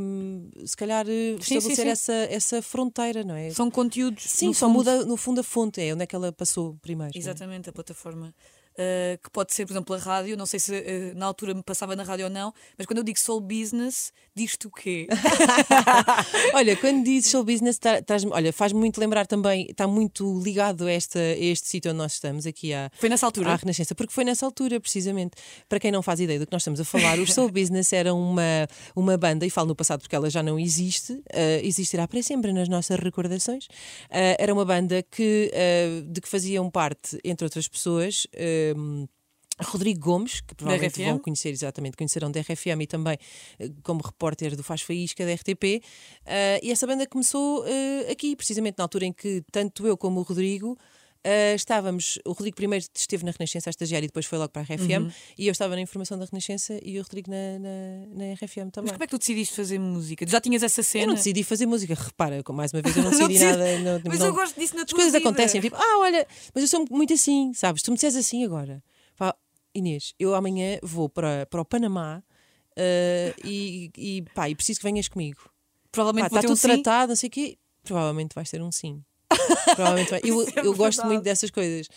[0.00, 1.90] hum, se calhar, eh, Sim, sim, estabelecer sim.
[1.90, 3.50] Essa, essa fronteira, não é?
[3.50, 4.24] São conteúdos.
[4.24, 4.76] Sim, só fundo.
[4.78, 7.12] muda no fundo a fonte, é onde é que ela passou primeiro.
[7.14, 7.18] é?
[7.18, 8.34] Exatamente, a plataforma.
[8.78, 10.36] Uh, que pode ser, por exemplo, a rádio.
[10.36, 13.04] Não sei se uh, na altura me passava na rádio ou não, mas quando eu
[13.04, 15.06] digo soul business, diz-te o quê?
[16.52, 20.86] Olha, quando dizes show business, tá- traz-me- olha, faz-me muito lembrar também, está muito ligado
[20.86, 23.52] a, esta, a este sítio onde nós estamos, aqui à, Foi nessa altura?
[23.52, 25.32] à Renascença, porque foi nessa altura, precisamente.
[25.68, 28.20] Para quem não faz ideia do que nós estamos a falar, os Soul Business eram
[28.20, 32.22] uma, uma banda, e falo no passado porque ela já não existe, eh, existirá para
[32.22, 33.68] sempre nas nossas recordações.
[34.10, 38.26] Eh, era uma banda que, eh, de que faziam parte, entre outras pessoas,
[38.74, 39.06] eh,
[39.64, 43.18] Rodrigo Gomes, que provavelmente vão conhecer exatamente, conhecerão da RFM e também
[43.58, 45.82] eh, como repórter do Faz Faísca da RTP.
[46.26, 50.20] eh, e essa banda começou eh, aqui, precisamente na altura em que tanto eu como
[50.20, 50.76] o Rodrigo
[51.28, 52.18] eh, estávamos.
[52.24, 55.02] O Rodrigo primeiro esteve na Renascença a estagiar e depois foi logo para a RFM.
[55.06, 55.10] Uhum.
[55.36, 58.84] E eu estava na informação da Renascença e o Rodrigo na, na, na RFM também.
[58.84, 60.24] Mas como é que tu decidiste fazer música?
[60.24, 61.04] Tu já tinhas essa cena?
[61.04, 63.78] Eu não decidi fazer música, repara, mais uma vez eu não Não decidi decidi- nada.
[63.80, 65.28] não- Mas não- eu gosto disso na as tua coisas vida.
[65.28, 67.82] acontecem, tipo, ah, olha, mas eu sou muito assim, sabes?
[67.82, 68.82] Tu me disseres assim agora,
[69.16, 69.34] pá,
[69.74, 72.22] Inês, eu amanhã vou para, para o Panamá
[72.76, 75.50] eh, e, e, pá, e preciso que venhas comigo.
[75.90, 76.82] Provavelmente Pá, vou está ter um tudo sim.
[76.82, 79.02] tratado, não sei o quê, provavelmente vais ter um sim.
[79.74, 80.20] Provavelmente vai.
[80.24, 81.88] Eu, é eu gosto muito dessas coisas.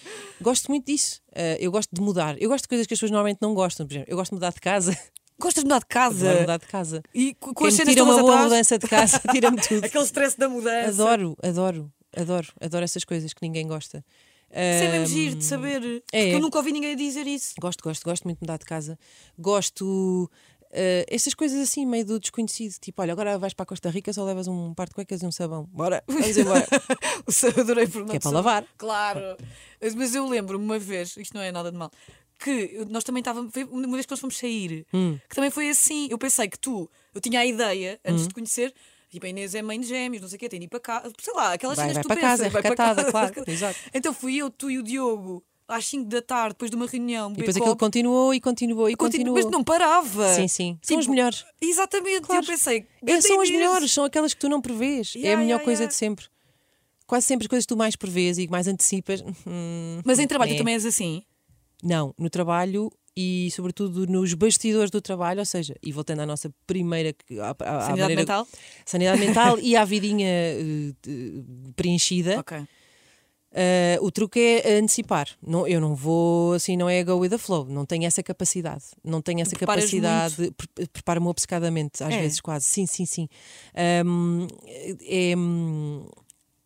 [0.41, 1.21] Gosto muito disso.
[1.33, 2.35] Eh, eu gosto de mudar.
[2.41, 3.85] Eu gosto de coisas que as pessoas normalmente não gostam.
[3.87, 4.97] Por exemplo, eu gosto de mudar de casa.
[5.39, 6.25] Gostas de mudar de casa?
[6.27, 7.01] Adoro mudar de casa.
[7.13, 9.85] E co- com Quem as cenas tira uma boa atrás, mudança de casa, tira-me tudo.
[9.85, 10.89] aquele stress da mudança.
[10.89, 14.03] Adoro, adoro, adoro, adoro essas coisas que ninguém gosta.
[14.51, 16.03] Isso é mesmo giro de saber.
[16.11, 16.23] é.
[16.23, 17.53] Porque eu nunca ouvi ninguém dizer isso.
[17.61, 18.97] Gosto, gosto, gosto muito de mudar de casa.
[19.37, 20.29] Gosto.
[20.71, 24.11] Eh, essas coisas assim, meio do desconhecido, tipo, olha, agora vais para a Costa Rica,
[24.13, 25.67] só levas um par de cuecas e um sabão.
[25.71, 26.67] Bora, vamos embora.
[27.27, 28.65] O adorei por que é para lavar.
[28.77, 29.37] Claro.
[29.95, 31.91] Mas eu lembro-me uma vez, isto não é nada de mal,
[32.39, 33.51] que nós também estávamos.
[33.71, 35.17] Uma vez que nós fomos sair, Hum.
[35.29, 36.07] que também foi assim.
[36.09, 38.73] Eu pensei que tu, eu tinha a ideia, antes de conhecer,
[39.09, 40.79] tipo, a Inês é mãe de gêmeos, não sei o quê, tem de ir para
[40.79, 43.11] casa, sei lá, aquelas Vai, cenas vai que tu para casa, pensas, vai para casa.
[43.11, 43.43] claro.
[43.47, 43.79] Exato.
[43.93, 47.31] Então fui eu, tu e o Diogo, às 5 da tarde, depois de uma reunião,
[47.31, 49.43] E depois aquilo continuou e continuou e continu- continuou.
[49.43, 50.33] mas não parava.
[50.33, 50.77] Sim, sim.
[50.81, 51.45] São os Tipo, melhores.
[51.61, 52.43] Exatamente, Claro.
[52.43, 52.85] eu pensei.
[53.05, 55.13] É, são as melhores, são aquelas que tu não prevês.
[55.15, 55.89] é a Yeah, melhor yeah, coisa yeah.
[55.91, 56.25] de sempre.
[57.07, 59.21] Quase sempre as coisas que tu mais prevês e que mais antecipas.
[59.21, 60.55] hum, Mas em trabalho é.
[60.55, 61.23] tu também és assim.
[61.83, 66.53] Não, no trabalho e sobretudo nos bastidores do trabalho, ou seja, e voltando à nossa
[66.67, 68.47] primeira à, à- Sanidade maneira- mental?
[68.85, 70.27] sanidade mental e à vidinha
[71.01, 71.43] de-
[71.75, 72.61] preenchida, Ok.
[73.53, 75.27] Eh, o truque é antecipar.
[75.45, 78.83] Não, eu não vou assim, não é go with the flow, não tenho essa capacidade.
[79.03, 82.21] Não tenho essa Preparas capacidade, pre- preparo-me obcecadamente, às É.
[82.21, 82.65] vezes quase.
[82.65, 83.27] Sim, sim, sim.
[83.75, 84.47] Ahm,
[85.07, 86.05] é, hum,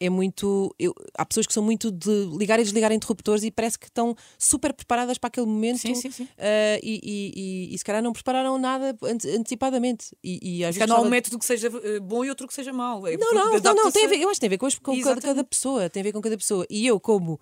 [0.05, 0.73] é muito.
[0.79, 4.15] eu- há pessoas que são muito de ligar e desligar interruptores e parece que estão
[4.37, 5.79] super preparadas para aquele momento.
[5.79, 6.27] Sim, sim, sim.
[6.37, 7.33] ah, e, e-
[7.71, 10.15] e- e se calhar não prepararam nada ante- antecipadamente.
[10.23, 12.47] E, e às vezes não há um gostava- método que seja eh, bom e outro
[12.47, 13.07] que seja mau.
[13.07, 14.67] É Não, não, não, não, tem a ver, eu acho que tem a ver com,
[14.81, 16.65] com cada, cada pessoa, tem a ver com cada pessoa.
[16.69, 17.39] E eu, como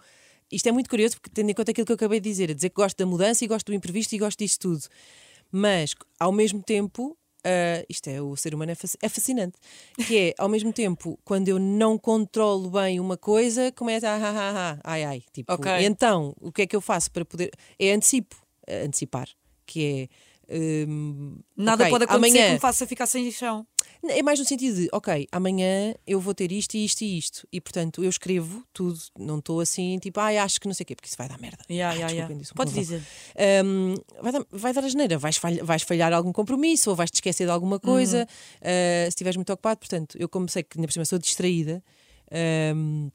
[0.52, 2.54] isto é muito curioso, porque tendo em conta aquilo que eu acabei de dizer, a
[2.54, 4.84] dizer que gosto da mudança e gosto do imprevisto e gosto disso tudo,
[5.52, 7.18] mas ao mesmo tempo.
[7.44, 9.58] Ah, isto é, o ser humano é, fasc- é fascinante.
[10.08, 14.30] Que é, ao mesmo tempo, quando eu não controlo bem uma coisa, começa a ah,
[14.30, 15.24] ah, ah, ai, ai.
[15.34, 15.72] Tipo, Ok.
[15.86, 17.52] Então, o que é que eu faço para poder.
[17.80, 18.36] É antecipo,
[18.68, 19.28] antecipar,
[19.66, 20.31] que é.
[20.52, 23.66] Hum, Nada ok, pode acontecer amanhã, que me faça ficar sem chão.
[24.04, 27.48] é mais no sentido de, ok, amanhã eu vou ter isto e isto e isto.
[27.52, 30.88] E portanto eu escrevo tudo, não estou assim, tipo, ai, acho que não sei o
[30.88, 31.64] quê, porque isso vai dar merda.
[31.70, 32.36] Yeah, Ai, yeah, yeah.
[32.36, 32.82] disse um palavrão.
[32.82, 33.02] dizer.
[33.66, 37.10] Hum, vai, dar, vai dar a geneira, vais, falha- vais falhar algum compromisso ou vais
[37.12, 38.24] te esquecer de alguma coisa Uhum.
[38.24, 39.80] uh, se estiveres muito ocupado.
[39.80, 41.84] Portanto, eu, como sei que ainda por cima sou distraída,
[42.32, 43.12] av-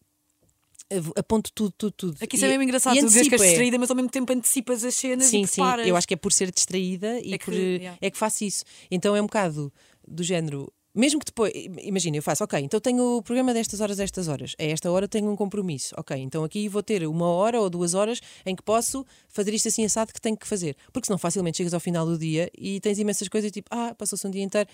[1.17, 2.17] aponto tudo, tudo, tudo.
[2.23, 2.97] Aqui isso é mesmo engraçado.
[2.99, 3.47] Tu dizes que és é.
[3.47, 5.87] distraída, mas ao mesmo tempo antecipas as cenas Sim, e sim, preparas.
[5.87, 7.99] eu acho que é por ser distraída e É que- por, yeah.
[8.01, 8.65] é que faço isso.
[8.91, 9.73] Então é um bocado
[10.07, 10.73] do género.
[10.95, 14.55] Mesmo que depois, imagina, eu faço, ok, então tenho o programa destas horas, destas horas.
[14.59, 15.95] A esta hora tenho um compromisso.
[15.99, 19.69] Ok, então aqui vou ter uma hora ou duas horas em que posso fazer isto
[19.69, 20.75] assim assado que tenho que fazer.
[20.95, 24.27] Porque senão facilmente chegas ao final do dia e tens imensas coisas tipo, ah, passou-se
[24.27, 24.71] um dia inteiro.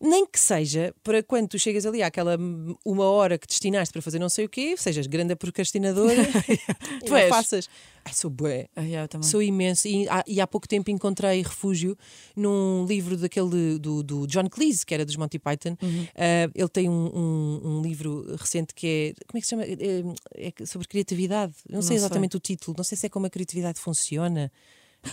[0.00, 2.36] Nem que seja para quando tu chegas ali àquela
[2.84, 6.14] uma hora que destinaste para fazer não sei o quê, sejas grande procrastinadora,
[7.04, 7.28] Tu não és.
[7.28, 7.68] faças.
[8.04, 8.68] Ai, sou bué.
[8.76, 9.08] Ah, yeah.
[9.22, 9.88] Sou imenso.
[9.88, 11.96] E há, e há pouco tempo encontrei refúgio
[12.36, 15.76] num livro daquele do, do John Cleese, que era dos Monty Python.
[15.82, 16.06] Uhum.
[16.14, 19.24] Ah, ele tem um, um- um livro recente que é.
[19.26, 19.64] Como é que se chama?
[19.64, 21.54] É, é sobre criatividade.
[21.68, 21.96] Não, sei sei.
[21.96, 22.74] exatamente o título.
[22.76, 24.52] Não sei se é como a criatividade funciona.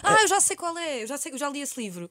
[0.02, 1.04] Ah, eu já sei qual é.
[1.04, 2.10] Eu já, sei, eu já li esse livro.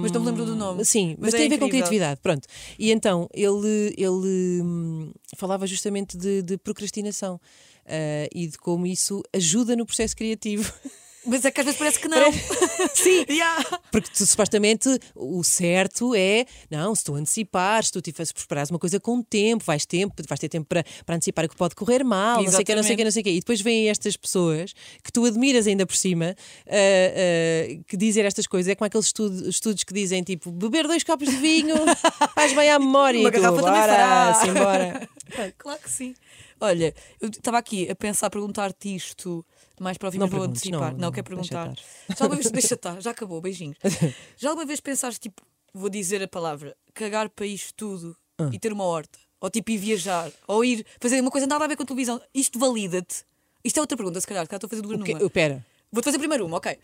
[0.00, 0.84] mas não me lembro do nome.
[0.84, 1.86] Sim, mas, Mas é tem a ver com incrível.
[1.86, 2.20] criatividade.
[2.20, 2.48] Pronto.
[2.78, 7.40] E então ele, ele hum, falava justamente de, de procrastinação.
[7.86, 10.72] ah, e de como isso ajuda no processo criativo.
[11.24, 12.32] Mas é que às vezes parece que não.
[12.94, 13.80] Sim, Yeah.
[13.90, 18.78] Porque tu, supostamente o certo é, não, se tu antecipares, se tu tivesse preparares uma
[18.78, 22.02] coisa com tempo, vais, tempo, vais ter tempo para, para antecipar o que pode correr
[22.04, 23.30] mal, não sei o que, não sei o que, não sei o que.
[23.30, 26.34] E depois vêm estas pessoas que tu admiras ainda por cima,
[26.66, 28.70] ah, ah, que dizem estas coisas.
[28.70, 31.76] É como aqueles estudo- estudos que dizem tipo, beber dois copos de vinho
[32.34, 33.20] faz bem à memória.
[33.20, 35.08] Uma e tu, garrafa também bora, fará." sim, bora.
[35.56, 36.14] Claro que sim.
[36.60, 39.44] Olha, eu estava aqui a pensar, a perguntar-te isto
[39.82, 40.92] mais para o fim, Não mas vou antecipar.
[40.92, 41.74] não, Não, deixa perguntar.
[42.08, 43.76] Já alguma vez, deixa estar, já acabou, beijinhos.
[44.36, 45.42] Já alguma vez pensaste, tipo,
[45.74, 48.48] vou dizer a palavra, cagar para isto tudo Ah.
[48.52, 49.18] e ter uma horta?
[49.40, 50.30] Ou tipo ir viajar?
[50.46, 52.20] Ou ir fazer uma coisa nada a ver com televisão?
[52.32, 53.24] Isto valida-te?
[53.64, 55.30] Isto é outra pergunta, se calhar, que estou a fazer duas numa.
[55.30, 56.78] Pera, Vou-te fazer primeiro uma, ok.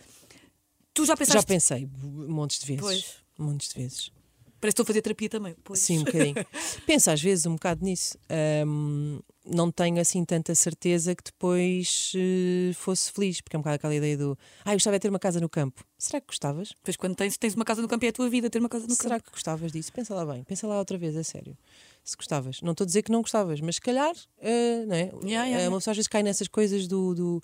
[0.92, 1.40] Tu já pensaste.
[1.40, 2.80] já pensei montes de vezes.
[2.82, 3.14] Pois.
[3.38, 4.10] Montes de vezes.
[4.60, 5.54] Parece que estou a fazer terapia também.
[5.62, 5.78] Pois.
[5.80, 6.34] Sim, um bocadinho.
[6.86, 8.18] Penso às vezes um bocado nisso.
[8.28, 13.76] Ahm, não tenho assim tanta certeza que depois eh, fosse feliz, porque é um bocado
[13.76, 15.84] aquela ideia do ah, eu gostava de ter uma casa no campo.
[15.96, 16.70] Será que gostavas?
[16.70, 18.86] Depois, quando tens, tens uma casa no campo, é a tua vida ter uma casa
[18.86, 19.24] no Será campo.
[19.26, 19.92] que gostavas disso?
[19.92, 21.56] Pensa lá bem, pensa lá outra vez, a sério.
[22.04, 22.60] Se gostavas.
[22.60, 25.02] Não estou a dizer que não gostavas, mas se calhar, eh, não é?
[25.22, 27.14] Yeah, yeah, Eh, Uma pessoa às vezes cai nessas coisas do.
[27.14, 27.42] do,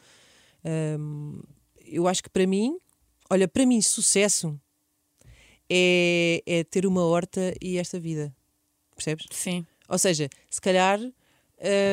[0.64, 1.40] ahm,
[1.86, 2.76] eu acho que para mim,
[3.30, 4.58] olha, para mim, sucesso
[5.70, 8.34] é, é ter uma horta e esta vida.
[8.94, 9.26] Percebes?
[9.30, 9.66] Sim.
[9.88, 10.98] Ou seja, se calhar,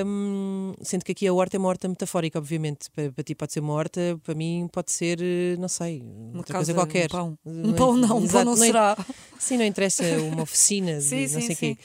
[0.05, 2.89] hum, sendo que aqui a horta é uma horta metafórica, obviamente.
[2.91, 6.37] Para, para ti pode ser uma horta, para mim pode ser, eh, não sei, Uma
[6.39, 7.05] outra casa, coisa qualquer.
[7.05, 7.39] Um pão.
[7.45, 8.97] Não Um pão é- não, um pão exato, não é- será.
[9.39, 11.77] Sim, não interessa uma oficina de Sim, não sim, sei o quê.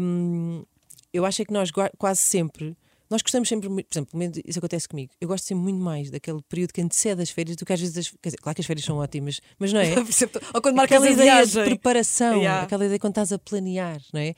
[0.00, 0.64] Hum,
[1.12, 2.76] eu acho é que nós quase sempre.
[3.14, 5.12] Nós gostamos sempre, por exemplo, pelo menos isso acontece comigo.
[5.20, 7.96] Eu gosto sempre muito mais daquele período que antecede as férias do que às vezes.
[7.96, 9.94] As, quer dizer, claro que as férias são ótimas, mas não é?
[10.52, 11.62] Ou quando marcas aquela a ideia viagem.
[11.62, 12.64] de preparação, Yeah.
[12.64, 14.34] aquela ideia quando estás a planear, não é?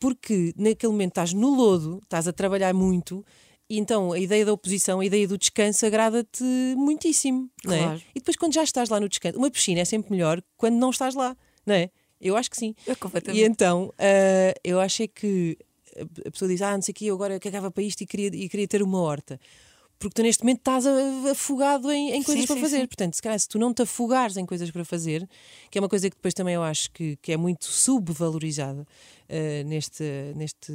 [0.00, 3.24] Porque naquele momento estás no lodo, estás a trabalhar muito,
[3.70, 6.42] e então a ideia da oposição, a ideia do descanso agrada-te
[6.76, 7.78] muitíssimo, não é?
[7.78, 8.02] Claro.
[8.16, 10.90] E depois quando já estás lá no descanso, uma piscina é sempre melhor quando não
[10.90, 11.88] estás lá, não é?
[12.20, 12.74] Eu acho que sim.
[12.84, 15.56] É E então, ah, eu acho é que
[16.26, 18.28] a pessoa diz: Ah, não sei o que, eu agora cagava para isto e queria,
[18.28, 19.38] e queria ter uma horta.
[19.98, 20.86] Porque tu neste momento estás
[21.28, 22.80] afogado em, em coisas Sim, para sim, fazer.
[22.82, 22.86] sim.
[22.86, 25.28] Portanto, se calhar, se tu não te afogares em coisas para fazer,
[25.70, 28.86] que é uma coisa que depois também eu acho que, que é muito subvalorizada
[29.28, 30.04] ah, neste,
[30.36, 30.72] neste,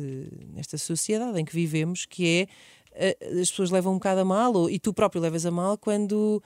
[0.53, 2.47] nesta sociedade em que vivemos, que é
[3.31, 5.77] ah, as pessoas levam um bocado a mal, ou, e tu próprio levas a mal
[5.77, 6.43] quando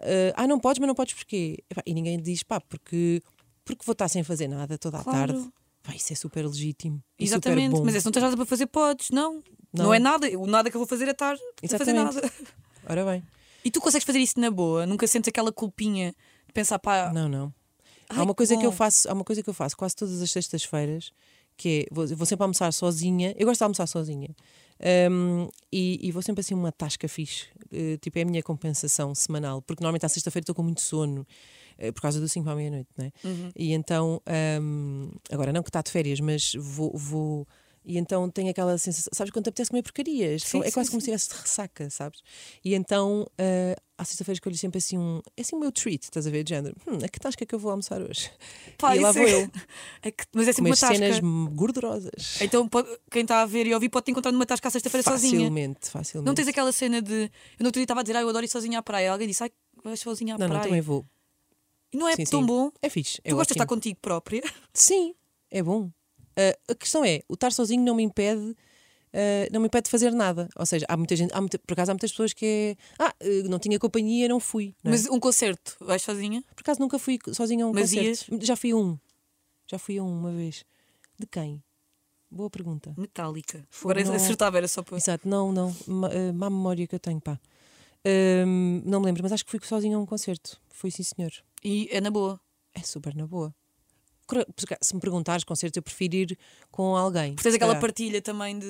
[0.00, 1.58] ah, ah, não podes, mas não podes porquê?
[1.70, 3.22] Epá, E ninguém diz, pá, porque,
[3.64, 5.32] porque vou estar sem fazer nada toda a Claro.
[5.32, 5.48] tarde.
[5.88, 7.02] Pá, isso é super legítimo.
[7.18, 9.08] Exatamente, super mas é se não tens nada para fazer, podes.
[9.08, 9.42] Não.
[9.72, 9.84] não.
[9.84, 9.94] Não.
[9.94, 10.28] é nada.
[10.38, 12.20] O nada que eu vou fazer é estar a fazer nada.
[12.86, 13.22] Ora bem,
[13.64, 14.84] E tu consegues fazer isso na boa?
[14.84, 16.14] Nunca sentes aquela culpinha
[16.46, 17.54] de pensar, pá, não, não.
[18.10, 20.20] ai, há uma coisa que eu faço, há uma coisa que eu faço quase todas
[20.20, 21.10] as sextas-feiras
[21.56, 24.30] que é, vou, vou sempre almoçar sozinha, eu gosto de almoçar sozinha.
[25.10, 29.12] Um, e, e vou sempre assim uma tasca fixe, uh, tipo é a minha compensação
[29.14, 31.26] semanal, porque normalmente à sexta-feira estou com muito sono
[31.94, 33.12] por causa do 5 à meia-noite, não é?
[33.56, 34.20] E então,
[34.62, 37.46] um, agora não que está de férias, mas vou, vou
[37.84, 40.42] e então tem aquela sensação, sabes quando te apetece comer porcarias?
[40.42, 41.06] Sim, é sim, quase como sim.
[41.06, 42.20] se estivesse de ressaca, sabes?
[42.62, 45.22] E então, uh, à sexta-feira escolho sempre assim um.
[45.34, 46.44] É assim o meu treat, estás a ver?
[46.44, 46.76] De género.
[46.86, 48.30] Hum, a que tasca que eu vou almoçar hoje?
[48.76, 49.50] Pá, e lá vou é- eu.
[50.02, 50.96] É que- mas é sempre uma Umas tasca.
[50.96, 51.20] cenas
[51.54, 52.38] gordurosas.
[52.42, 55.02] Então pode- quem está a ver e ouvir pode te encontrar numa tasca à sexta-feira
[55.02, 55.32] sozinha.
[55.40, 56.26] Facilmente, facilmente.
[56.26, 57.30] Não tens aquela cena de.
[57.58, 59.12] Eu outro dia estava a dizer, ah, eu adoro ir sozinha à praia.
[59.12, 59.50] Alguém disse, ai,
[59.82, 60.64] vais sozinha à Não, não, praia.
[60.68, 61.06] também vou.
[61.92, 62.46] E não é Sim, tão sim.
[62.46, 62.70] bom.
[62.82, 63.20] É fixe.
[63.24, 64.42] É tu gostas de estar contigo própria.
[64.74, 65.14] Sim,
[65.50, 65.90] é bom.
[66.36, 68.54] Ah, a questão é, o estar sozinho não me impede.
[69.12, 70.48] ah, não me impede de fazer nada.
[70.54, 72.76] Ou seja, há muita gente, há muita- por acaso há muitas pessoas que é.
[73.02, 74.74] Ah, eh, não tinha companhia, não fui.
[74.84, 74.94] não é?
[74.96, 76.42] Mas um concerto, vais sozinha?
[76.54, 78.44] Por acaso nunca fui sozinha a um Mas concerto.
[78.44, 78.98] Já fui a um.
[79.66, 80.64] Já fui a um uma vez.
[81.18, 81.62] De quem?
[82.30, 82.92] Boa pergunta.
[82.98, 83.66] Metálica.
[83.80, 84.98] Agora não- acertava, era só para.
[84.98, 85.74] Exato, não, não.
[86.34, 87.40] Má memória que eu tenho, pá.
[88.84, 90.60] Não me lembro, mas acho que fui sozinha a um concerto.
[90.68, 91.32] Fui sim, senhor.
[91.64, 92.40] E é na boa.
[92.74, 93.54] É super na boa.
[94.82, 96.38] Se me perguntares concertos, eu prefiro ir
[96.70, 97.34] com alguém.
[97.34, 98.66] Porque tens aquela partilha também de.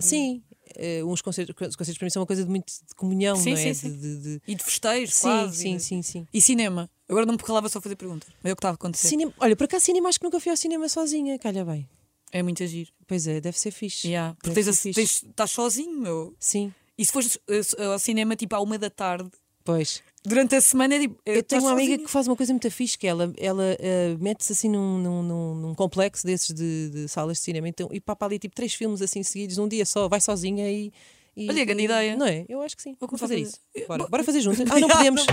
[0.00, 0.42] Sim,
[0.76, 3.50] eh, uns concertos, os concertos para mim são uma coisa de muito de comunhão, Sim,
[3.50, 3.74] não é?
[3.74, 3.98] sim, sim.
[3.98, 5.56] De- de- E de festeiros, Sim, quase.
[5.58, 6.26] sim, sim, sim.
[6.32, 6.88] e cinema.
[7.06, 8.30] Agora não me calava só fazer perguntas.
[8.42, 9.08] É o que estava a acontecer.
[9.08, 11.86] Cinema, olha, por acaso cinema acho que nunca fui ao cinema sozinha, calha bem.
[12.32, 12.88] É muito agir.
[13.06, 14.08] Pois é, deve ser fixe.
[14.08, 14.34] Yeah.
[14.36, 16.34] Porque Deve tens, a- tens, estás sozinho, meu.
[16.40, 19.30] Sim, E se fores eh, ao cinema tipo à uma da tarde,
[19.62, 20.02] pois.
[20.24, 21.20] Durante a semana é tipo.
[21.26, 24.52] Eu tenho uma amiga que faz uma coisa muito fixe, que ela, ela eh, mete-se
[24.52, 28.26] assim num, num, num- num complexo desses de, de salas de cinema então, e papa
[28.26, 30.92] ali tipo três filmes assim seguidos num dia só, vai sozinha e.
[31.36, 32.16] e Olha, grande ideia.
[32.16, 32.44] Não é?
[32.48, 32.96] Eu acho que sim.
[33.00, 33.58] Vou fazer a isso.
[33.72, 33.86] fazer.
[33.86, 34.66] Bora, Bo- bora fazer juntas.
[34.70, 35.26] Ah, não podemos.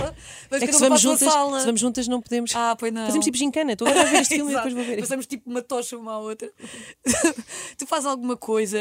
[0.50, 2.52] Mas É que se vamos, juntas, se vamos juntas não podemos.
[2.54, 3.06] Ah, pois não.
[3.06, 3.72] Fazemos tipo gincana.
[3.72, 5.00] Estou agora a ver este filme e depois vou ver.
[5.00, 6.50] Passamos tipo uma tocha uma à outra.
[7.78, 8.78] tu fazes alguma coisa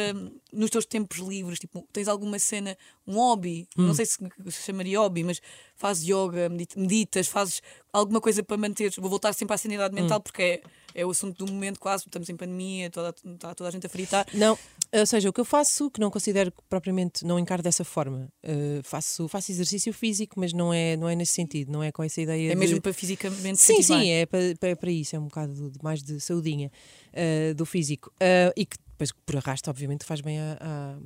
[0.52, 1.60] nos teus tempos livres?
[1.60, 3.68] Tipo, tens alguma cena, um hobby?
[3.78, 3.88] Hum.
[3.88, 4.18] Não sei se
[4.50, 5.42] se chamaria hobby, mas
[5.76, 7.62] fazes yoga, medit- meditas, fazes
[7.92, 8.96] alguma coisa para manteres.
[8.98, 10.22] Vou voltar sempre à sanidade mental Hum.
[10.22, 10.62] porque é,
[10.96, 12.04] é o assunto do momento, quase.
[12.06, 14.26] Estamos em pandemia, toda, está toda a gente a fritar.
[14.34, 14.58] Não,
[14.94, 18.28] ou seja, o que eu faço, que não considero propriamente, não encaro dessa forma.
[18.44, 22.04] eh, faço, faço exercício físico, mas não é, não é nesse sentido, não é com
[22.04, 22.56] essa ideia É de...
[22.60, 24.14] mesmo para fisicamente Sim, sim, bem.
[24.14, 26.72] é para, para, para isso, é um bocado de- mais de saudinha
[27.14, 28.12] eh, do físico.
[28.20, 30.98] Eh, e que depois, por arrasto, obviamente, faz bem à,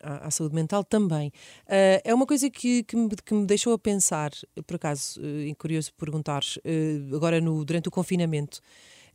[0.00, 1.30] à, saúde mental também.
[1.68, 4.30] Eh, é uma coisa que, que, me, que me deixou a pensar,
[4.66, 8.60] por acaso, e curioso perguntares, eh, agora no, durante o confinamento,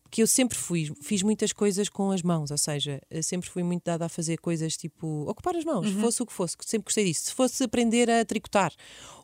[0.09, 3.63] que eu sempre fui, fiz muitas coisas com as mãos, ou seja, eh, sempre fui
[3.63, 7.05] muito dada a fazer coisas tipo ocupar as mãos, fosse o que fosse, sempre gostei
[7.05, 7.25] disso.
[7.25, 8.71] Se fosse aprender a tricotar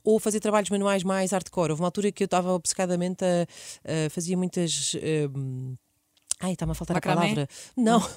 [0.03, 4.09] ou fazer trabalhos manuais mais hardcore, houve uma altura que eu estava obcecadamente a, a
[4.09, 4.95] fazia muitas.
[5.35, 5.75] hum,
[6.43, 7.15] Ai, está-me a faltar Macramé?
[7.15, 7.49] a palavra.
[7.75, 7.99] Não.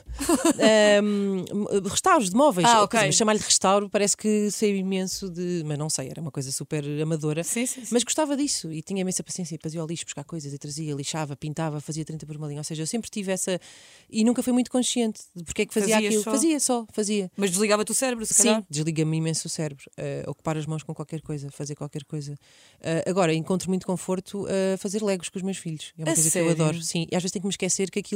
[1.03, 1.45] Hum,
[1.89, 2.67] restauros de móveis.
[2.69, 2.99] Ah, Ou, ok.
[2.99, 5.63] quer dizer, Chamar-lhe restauro parece que sei imenso de.
[5.65, 7.45] Mas não sei, era uma coisa super amadora.
[7.45, 7.89] Sim, sim, sim.
[7.93, 10.95] Mas gostava disso e tinha imensa paciência e fazia ao lixo buscar coisas e trazia,
[10.95, 12.61] lixava, pintava, fazia 30 por uma linha.
[12.61, 13.61] Ou seja, eu sempre tive essa.
[14.11, 16.23] E nunca fui muito consciente de porque é que fazia Fazias aquilo.
[16.25, 16.31] só?
[16.33, 17.31] Fazia só, fazia.
[17.37, 18.65] Mas desligava-te o cérebro, se Sim, calhar.
[18.69, 19.85] desliga-me imenso o cérebro.
[19.97, 22.35] eh, ocupar as mãos com qualquer coisa, fazer qualquer coisa.
[22.81, 25.93] Eh, agora, encontro muito conforto a fazer legos com os meus filhos.
[25.99, 26.55] É uma A coisa sério?
[26.55, 26.83] que eu adoro.
[26.83, 28.16] Sim, e às vezes tenho que me esquecer que aquilo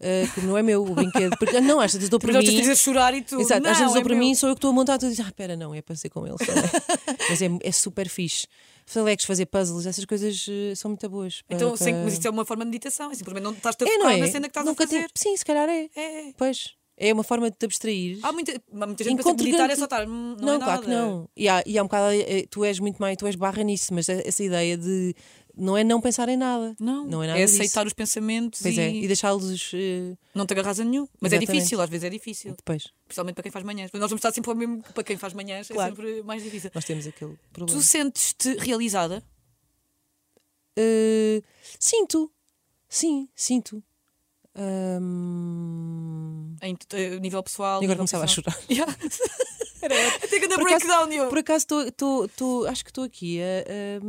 [0.00, 1.36] eh, que não é meu, o brinquedo.
[1.38, 2.44] Porque, não, às vezes dou já mim.
[2.44, 3.40] te a chorar e tudo.
[3.42, 4.24] Exato, não, às vezes dou é para meu.
[4.24, 6.08] mim, sou eu que estou a montar, tu dizes, ah, pera, não, é para ser
[6.10, 6.38] com eles.
[6.44, 6.56] só é."
[7.30, 8.46] Mas é, é super fixe.
[8.94, 11.42] Legos, fazer puzzles, essas coisas eh, são muito boas.
[11.42, 13.10] para- Então, para- mas isso é uma forma de meditação.
[13.10, 14.16] É simplesmente não estás a É, não é?
[14.18, 15.00] na cena que estás Nunca a fazer.
[15.00, 15.88] tive- Sim, se calhar é.
[15.96, 16.32] É, é.
[16.36, 16.74] Pois.
[16.98, 18.18] É uma forma de te abstrair.
[18.22, 20.06] Há muita, há muita gente que meditar é só estar.
[20.08, 21.28] hum, Não, Não, é claro que não.
[21.36, 23.92] E há, e há um bocado, eh, tu és muito mais, tu és barra nisso,
[23.92, 25.14] mas essa ideia de
[25.56, 26.76] não é não pensar em nada.
[26.78, 27.56] Não, Não é nada é disso.
[27.60, 31.08] aceitar os pensamentos Pois e, é, e deixá-los eh, não te agarras a nenhum.
[31.20, 31.58] Mas é Exatamente.
[31.60, 32.54] difícil, às vezes é difícil.
[32.56, 32.88] depois.
[33.06, 33.90] Principalmente para quem faz manhãs.
[33.92, 35.92] Nós vamos estar sempre ao mesmo para quem faz manhãs, Claro.
[35.92, 36.70] é sempre mais difícil.
[36.74, 37.80] Nós temos aquele problema.
[37.80, 39.22] Tu sentes-te realizada?
[40.78, 41.42] Eh,
[41.80, 42.30] sinto,
[42.88, 43.82] sim, sinto.
[44.54, 47.80] Ahm, Em eh, nível pessoal?
[47.82, 48.56] E agora começava a chorar.
[48.70, 48.92] Yeah.
[50.22, 51.28] Até que acaso- breakdown eu.
[51.28, 54.00] Por acaso estou- acho que estou aqui a, a,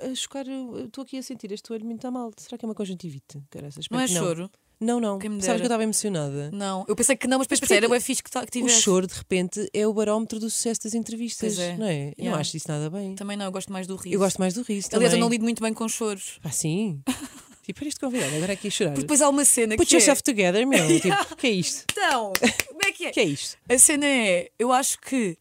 [0.00, 0.44] a chocar,
[0.84, 2.30] estou aqui a sentir este olho muito a mal.
[2.36, 3.42] Será que é uma conjuntivite?
[3.50, 4.50] Caraças, Não é que choro?
[4.80, 5.20] Não, não.
[5.20, 6.50] Sabes que eu estava emocionada.
[6.52, 6.84] Não.
[6.88, 9.06] Eu pensei que não, mas depois pensei, era o fixe que, tá, que O choro,
[9.06, 11.54] de repente, é o barómetro do sucesso das entrevistas.
[11.54, 11.76] Pois é.
[11.76, 12.08] Não é?
[12.08, 12.40] Eu não Yeah.
[12.40, 13.14] acho isso nada bem.
[13.14, 14.14] Também não, eu gosto mais do riso.
[14.16, 14.88] Eu gosto mais do riso.
[14.92, 15.20] Aliás, eu também.
[15.20, 16.40] não lido muito bem com choros.
[16.42, 17.00] Ah, sim.
[17.62, 18.90] tipo, era este convidado, agora é aqui a chorar.
[18.90, 19.98] Porque depois há uma cena Put que é...
[19.98, 20.84] yourself together, meu.
[21.00, 21.84] Tipo, que é isto?
[21.92, 22.32] Então,
[22.66, 23.10] como é que é?
[23.12, 23.56] Que é isto?
[23.68, 25.38] A cena é, eu acho que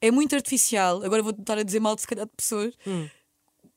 [0.00, 1.04] é muito artificial.
[1.04, 2.74] Agora vou estar a dizer mal de se calhar de pessoas.
[2.84, 3.08] Hum.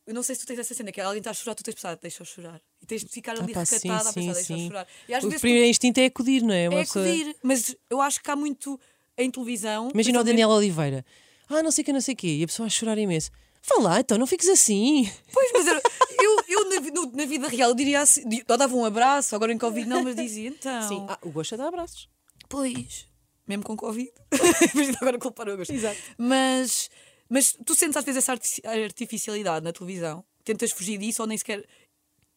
[0.07, 1.73] Eu não sei se tu tens essa cena, que alguém está a chorar, tu tens
[1.75, 2.61] pensado, deixa eu chorar.
[2.81, 4.67] E tens de ficar ali Ah, pá, sim, recatada a sim, pensar, deixa sim.
[4.67, 4.87] chorar.
[5.09, 6.69] E às O vezes tu- primeiro instinto é acudir, não é?
[6.69, 8.79] Uma é pessoa- acudir, mas eu acho que há muito
[9.17, 9.89] em televisão.
[9.93, 11.03] Imagina o Daniel Oliveira.
[11.49, 12.37] Ah, não sei o que, não sei o quê.
[12.39, 13.31] E a pessoa a chorar imenso.
[13.67, 15.09] Vá lá, então, não fiques assim.
[15.33, 15.81] Pois, mas eu,
[16.21, 19.57] eu, eu na, no- na vida real diria assim, eu dava um abraço, agora em
[19.57, 20.87] Covid não, mas dizia então.
[20.87, 21.05] Sim.
[21.09, 22.07] Ah, o gosto é dar abraços.
[22.47, 23.07] Pois,
[23.47, 24.11] mesmo com Covid.
[25.01, 25.73] Agora culpar o gosto.
[25.73, 25.97] Exato.
[26.17, 26.89] Mas,
[27.29, 30.23] mas tu sentes às vezes essa artifici- artificialidade na televisão?
[30.43, 31.65] Tentas fugir disso ou nem sequer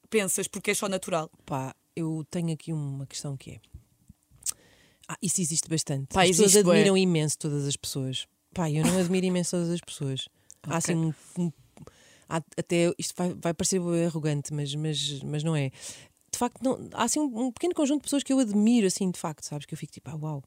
[0.09, 1.31] pensas porque é só natural?
[1.45, 3.61] Pá, eu tenho aqui uma questão que é.
[5.07, 6.09] Ah, isso existe bastante.
[6.15, 8.27] Pá, as pessoas admiram imenso todas as pessoas.
[8.55, 10.29] Pá, eu não admiro imenso todas as pessoas.
[10.63, 11.15] Há assim um.
[11.39, 11.53] um-
[12.29, 15.71] há até isto vai, vai parecer arrogante, mas, mas, mas não é.
[16.31, 19.11] De facto, não, há assim um, um pequeno conjunto de pessoas que eu admiro, assim,
[19.11, 19.65] de facto, sabes?
[19.67, 20.43] Que eu fico tipo, ah, uau.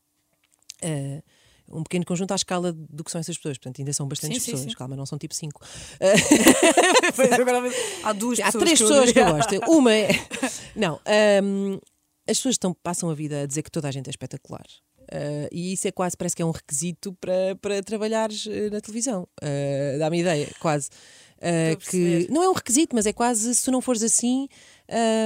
[0.84, 1.24] Ah,
[1.72, 3.58] um pequeno conjunto à escala do que são essas pessoas.
[3.58, 4.72] Portanto, ainda são bastantes Sim, sim, pessoas.
[4.72, 4.78] sim.
[4.78, 5.62] Calma, não são tipo cinco.
[8.04, 9.56] Há duas Há pessoas três que pessoas que eu gosto.
[9.72, 10.10] Uma é.
[10.76, 11.00] Não.
[11.44, 11.80] hum,
[12.28, 14.66] as pessoas estão, passam a vida a dizer que toda a gente é espetacular.
[15.02, 18.80] Uh, e isso é quase, parece que é um requisito para, para trabalhares eh, na
[18.80, 19.28] televisão.
[19.44, 20.90] Uh, Dá-me ideia, quase.
[21.38, 24.48] Uh, que não é um requisito, mas é quase se tu não fores assim.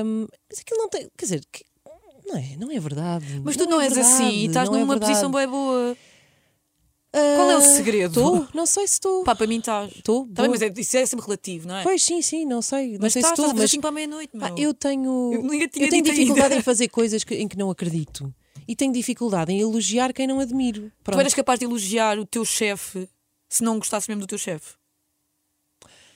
[0.03, 1.07] hum, mas aquilo não tem.
[1.15, 1.63] Quer dizer, que-
[2.25, 3.41] não é, não é verdade.
[3.43, 5.95] Mas tu não, é és verdade, assim e estás não é numa posição bem boa.
[7.35, 8.19] Qual é o Ah, segredo?
[8.19, 9.23] Estou, não sei se estou.
[9.23, 9.91] Pá, para mim estás.
[9.95, 10.27] Estou.
[10.33, 11.83] Tá bem, mas é, isso é sempre relativo, não é?
[11.83, 12.93] Pois sim, sim, não sei.
[12.93, 14.73] Não mas sei se estás, estou, a fazer mas 5 para a meia-noite, Pá, eu
[14.73, 16.55] tenho, Eu eu tenho dificuldade ainda.
[16.57, 18.33] em fazer coisas que- em que não acredito.
[18.67, 20.83] E tenho dificuldade em elogiar quem não admiro.
[20.89, 21.19] Tu Pronto.
[21.19, 23.07] eras capaz de elogiar o teu chefe
[23.47, 24.73] se não gostasses mesmo do teu chefe?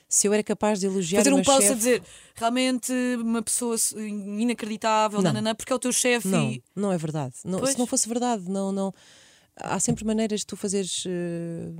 [0.08, 2.02] Se eu era capaz de elogiar Fazer o um post chefe- a dizer
[2.34, 2.92] realmente
[3.22, 5.32] uma pessoa inacreditável, Não.
[5.32, 6.62] nananã, porque é o teu chefe Não, e.
[6.74, 7.34] não é verdade.
[7.44, 8.92] Não, se não fosse verdade, não, não.
[9.62, 11.04] Há sempre maneiras de tu fazeres.
[11.06, 11.72] eh,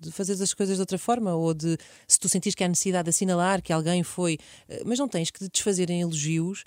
[0.00, 1.76] de fazeres as coisas de outra forma, ou de
[2.08, 4.38] se tu sentires que há necessidade de assinalar que alguém foi,
[4.68, 6.64] eh, mas não tens que te desfazer em elogios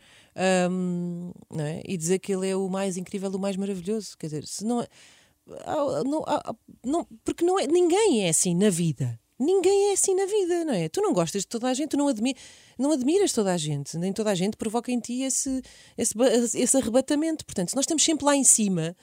[1.49, 1.81] não é?
[1.85, 4.17] e dizer que ele é o mais incrível, o mais maravilhoso.
[4.17, 4.87] Quer dizer, se não, é-
[6.05, 6.23] não,
[6.83, 9.19] não porque não é, ninguém é assim na vida.
[9.37, 10.87] Ninguém é assim na vida, não é?
[10.87, 12.33] Tu não gostas de toda a gente, tu não, admi
[12.79, 15.61] não admiras toda a gente, nem toda a gente provoca em ti esse,
[15.97, 16.13] esse,
[16.57, 17.45] esse arrebatamento.
[17.45, 18.95] Portanto, se nós estamos sempre lá em cima,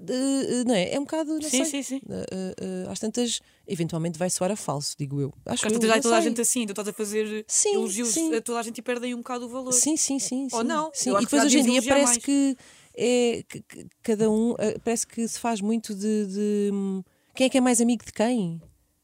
[0.00, 0.92] de- não é?
[0.94, 1.64] É um bocado, não Sim, sei.
[1.66, 2.00] sim, sim.
[2.06, 5.32] Uh, às tantas, eventualmente vai soar a falso, digo eu.
[5.46, 6.28] Acho não toda a sei.
[6.30, 8.34] gente assim, tu estás a fazer Sim, elogios sim.
[8.34, 9.72] a toda a gente e perdem um bocado o valor.
[9.72, 10.48] Sim, sim, sim.
[10.52, 11.10] Ou não, Sim.
[11.10, 12.16] E que depois hoje em dia parece mais.
[12.24, 12.56] que
[12.96, 16.70] é que- que cada um parece que se faz muito de, de,
[17.34, 18.60] quem é que é mais amigo de quem.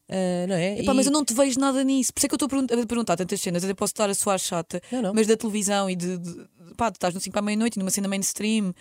[0.09, 0.79] Uh, não é?
[0.79, 2.13] Epá, E- mas eu não te vejo nada nisso.
[2.15, 3.65] Por isso é que eu estou a pergun- a perguntar tantas cenas.
[3.65, 4.81] Até posso estar a soar chata.
[4.93, 5.13] Não, não.
[5.15, 6.17] Mas da televisão e de.
[6.19, 8.73] de pá, tu estás no 5 para a meia-noite e numa cena mainstream.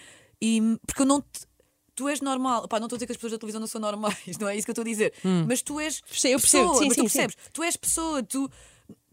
[0.42, 1.48] E, porque eu não te.
[1.96, 2.68] Tu és normal.
[2.68, 4.56] Pá, não estou a dizer que as pessoas da televisão não são normais, não é
[4.58, 5.14] isso que eu estou a dizer.
[5.48, 5.98] Mas tu és.
[6.00, 7.14] Eu percebo, pessoa, sim, mas tu sim, sim.
[7.20, 7.38] percebes?
[7.54, 8.50] Tu és pessoa, tu.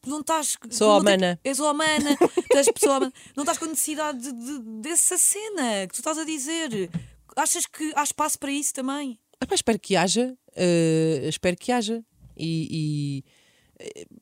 [0.03, 0.57] tu Não estás.
[0.69, 1.39] tu Sou humana.
[1.45, 2.17] És humana,
[2.51, 3.13] tu és pessoa humana.
[3.37, 6.91] Não estás com necessidade de, de- dessa cena que tu estás a dizer.
[7.37, 9.19] Achas que há espaço para isso também?
[9.41, 12.05] Ah, pá, espero que haja, uh, espero que haja.
[12.37, 13.25] E, e,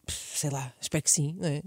[0.09, 1.63] sei lá, espero que sim, não é?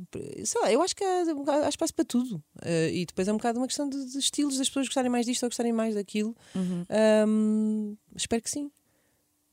[0.46, 1.24] Sei lá, eu acho que há,
[1.66, 2.36] há espaço para tudo.
[2.62, 5.26] Uh, e depois é um bocado uma questão de, de estilos, das pessoas gostarem mais
[5.26, 6.36] disto ou gostarem mais daquilo.
[7.28, 8.72] Um, espero que sim.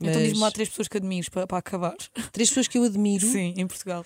[0.02, 1.94] Então Mas diz-me lá três pessoas que admires para, para acabar.
[2.32, 3.26] três pessoas que eu admiro.
[3.26, 4.04] Sim, em Portugal.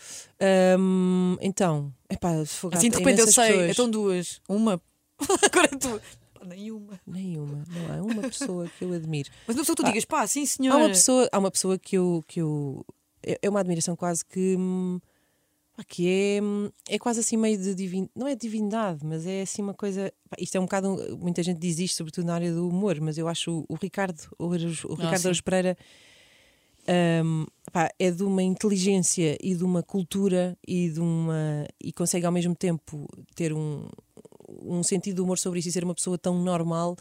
[0.79, 3.71] Um, então, epá, fogo, Assim de há repente eu sei, pessoas.
[3.71, 4.41] então duas.
[4.49, 4.83] Uma.
[5.45, 6.01] Agora tu.
[6.35, 7.01] Pá, nenhuma.
[7.07, 9.31] Nenhuma, não há uma pessoa que eu admiro.
[9.47, 10.79] Mas uma pessoa que tu Ah, digas, pá, sim Há senhora.
[10.79, 12.85] uma pessoa, há uma pessoa que eu, que eu
[13.27, 15.01] é é uma admiração quase que hum,
[15.77, 19.43] pá, que é, hum, é quase assim meio de divin, não é divindade, mas é
[19.43, 20.13] assim uma coisa.
[20.29, 23.19] pá, isto é um bocado, muita gente diz isto, sobretudo na área do humor, mas
[23.19, 24.49] eu acho o, o Ricardo, o, o
[24.95, 25.25] Ricardo.
[25.27, 25.77] Araújo Pereira
[27.25, 32.27] hum, pá, é de uma inteligência e de uma cultura e de uma e consegue
[32.27, 33.89] ao mesmo tempo ter um,
[34.63, 36.97] um sentido de humor sobre isso e ser uma pessoa tão normal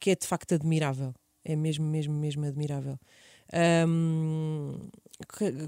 [0.00, 1.12] que é de facto admirável.
[1.44, 2.98] É mesmo, mesmo, mesmo admirável.
[4.88, 5.07] Que-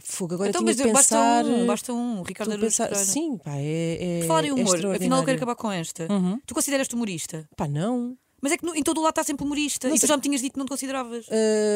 [0.00, 1.42] fogo, agora então, tinha mas pensar.
[1.42, 4.18] basta um, basta um, Ricardo estou a Araújo pensar- sim, pá, é.
[4.18, 6.06] é Por falar em é humor, afinal eu quero acabar com esta.
[6.10, 6.40] Uhum.
[6.46, 7.48] Tu consideras-te humorista?
[7.56, 8.16] Pá, não.
[8.40, 9.88] Mas é que no- em todo o lado está sempre humorista.
[9.88, 10.08] Não e tu sei.
[10.08, 11.26] já me tinhas dito que não te consideravas.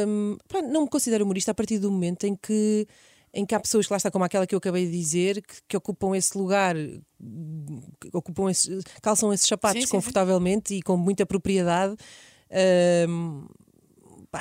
[0.06, 2.86] Hum, pá, não me considero humorista a partir do momento em que,
[3.34, 5.56] em que há pessoas que lá está, como aquela que eu acabei de dizer, que,
[5.68, 6.74] que ocupam esse lugar,
[8.12, 9.96] ocupam esse, calçam esses sapatos Sim, sim, sim.
[9.96, 11.96] confortavelmente e com muita propriedade.
[13.08, 13.46] Hum,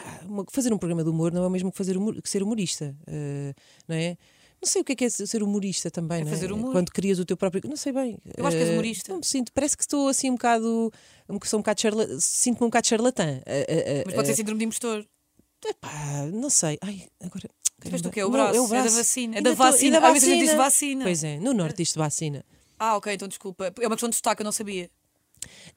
[0.02, 0.20] pá,
[0.52, 2.96] fazer um programa de humor não é o mesmo que, fazer humor- que ser humorista,
[3.08, 3.54] uh,
[3.88, 4.18] não é?
[4.62, 6.72] Não sei o que é, que é ser humorista também, É não fazer humor.
[6.72, 7.62] Quando crias o teu próprio.
[7.70, 8.18] Não sei bem.
[8.38, 9.12] Eu acho que és Uh, humorista.
[9.12, 9.52] Não me sinto.
[9.52, 10.90] Parece que estou assim um bocado.
[11.30, 13.26] um- Sou um bocado charla, Sinto-me um bocado charlatã.
[13.26, 15.06] Uh, uh, uh, Mas pode ser síndrome de impostor.
[15.66, 16.78] Epá, não sei.
[16.82, 17.50] Ai, agora.
[17.82, 18.10] Tu caramba.
[18.10, 19.38] que é o Não, braço, é, da vacina.
[19.38, 19.98] É da Ainda tô- vacina.
[19.98, 21.04] ainda Às vezes a gente diz vacina.
[21.04, 22.46] Pois é, no norte diz vacina.
[22.80, 23.66] Ah, ok, então desculpa.
[23.82, 24.90] É uma questão de sotaque, eu não sabia.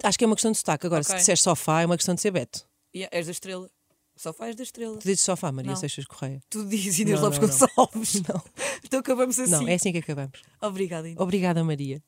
[0.05, 0.87] Acho que é uma questão de sotaque.
[0.87, 1.11] Agora, Ok.
[1.13, 2.65] se disseres sofá, é uma questão de ser Beto.
[2.95, 3.69] E és da estrela.
[4.17, 4.97] Só faz da estrela.
[4.97, 5.77] Tu dizes sofá, Maria Não.
[5.77, 6.41] Seixas Correia.
[6.49, 7.49] Tu dizes Inês Não, Lopes não.
[7.49, 8.15] Gonçalves.
[8.27, 8.43] Não.
[8.83, 9.51] Então acabamos assim.
[9.51, 10.41] Não, é assim que acabamos.
[10.61, 11.21] Obrigada, Inês.
[11.21, 12.03] Obrigada, Maria.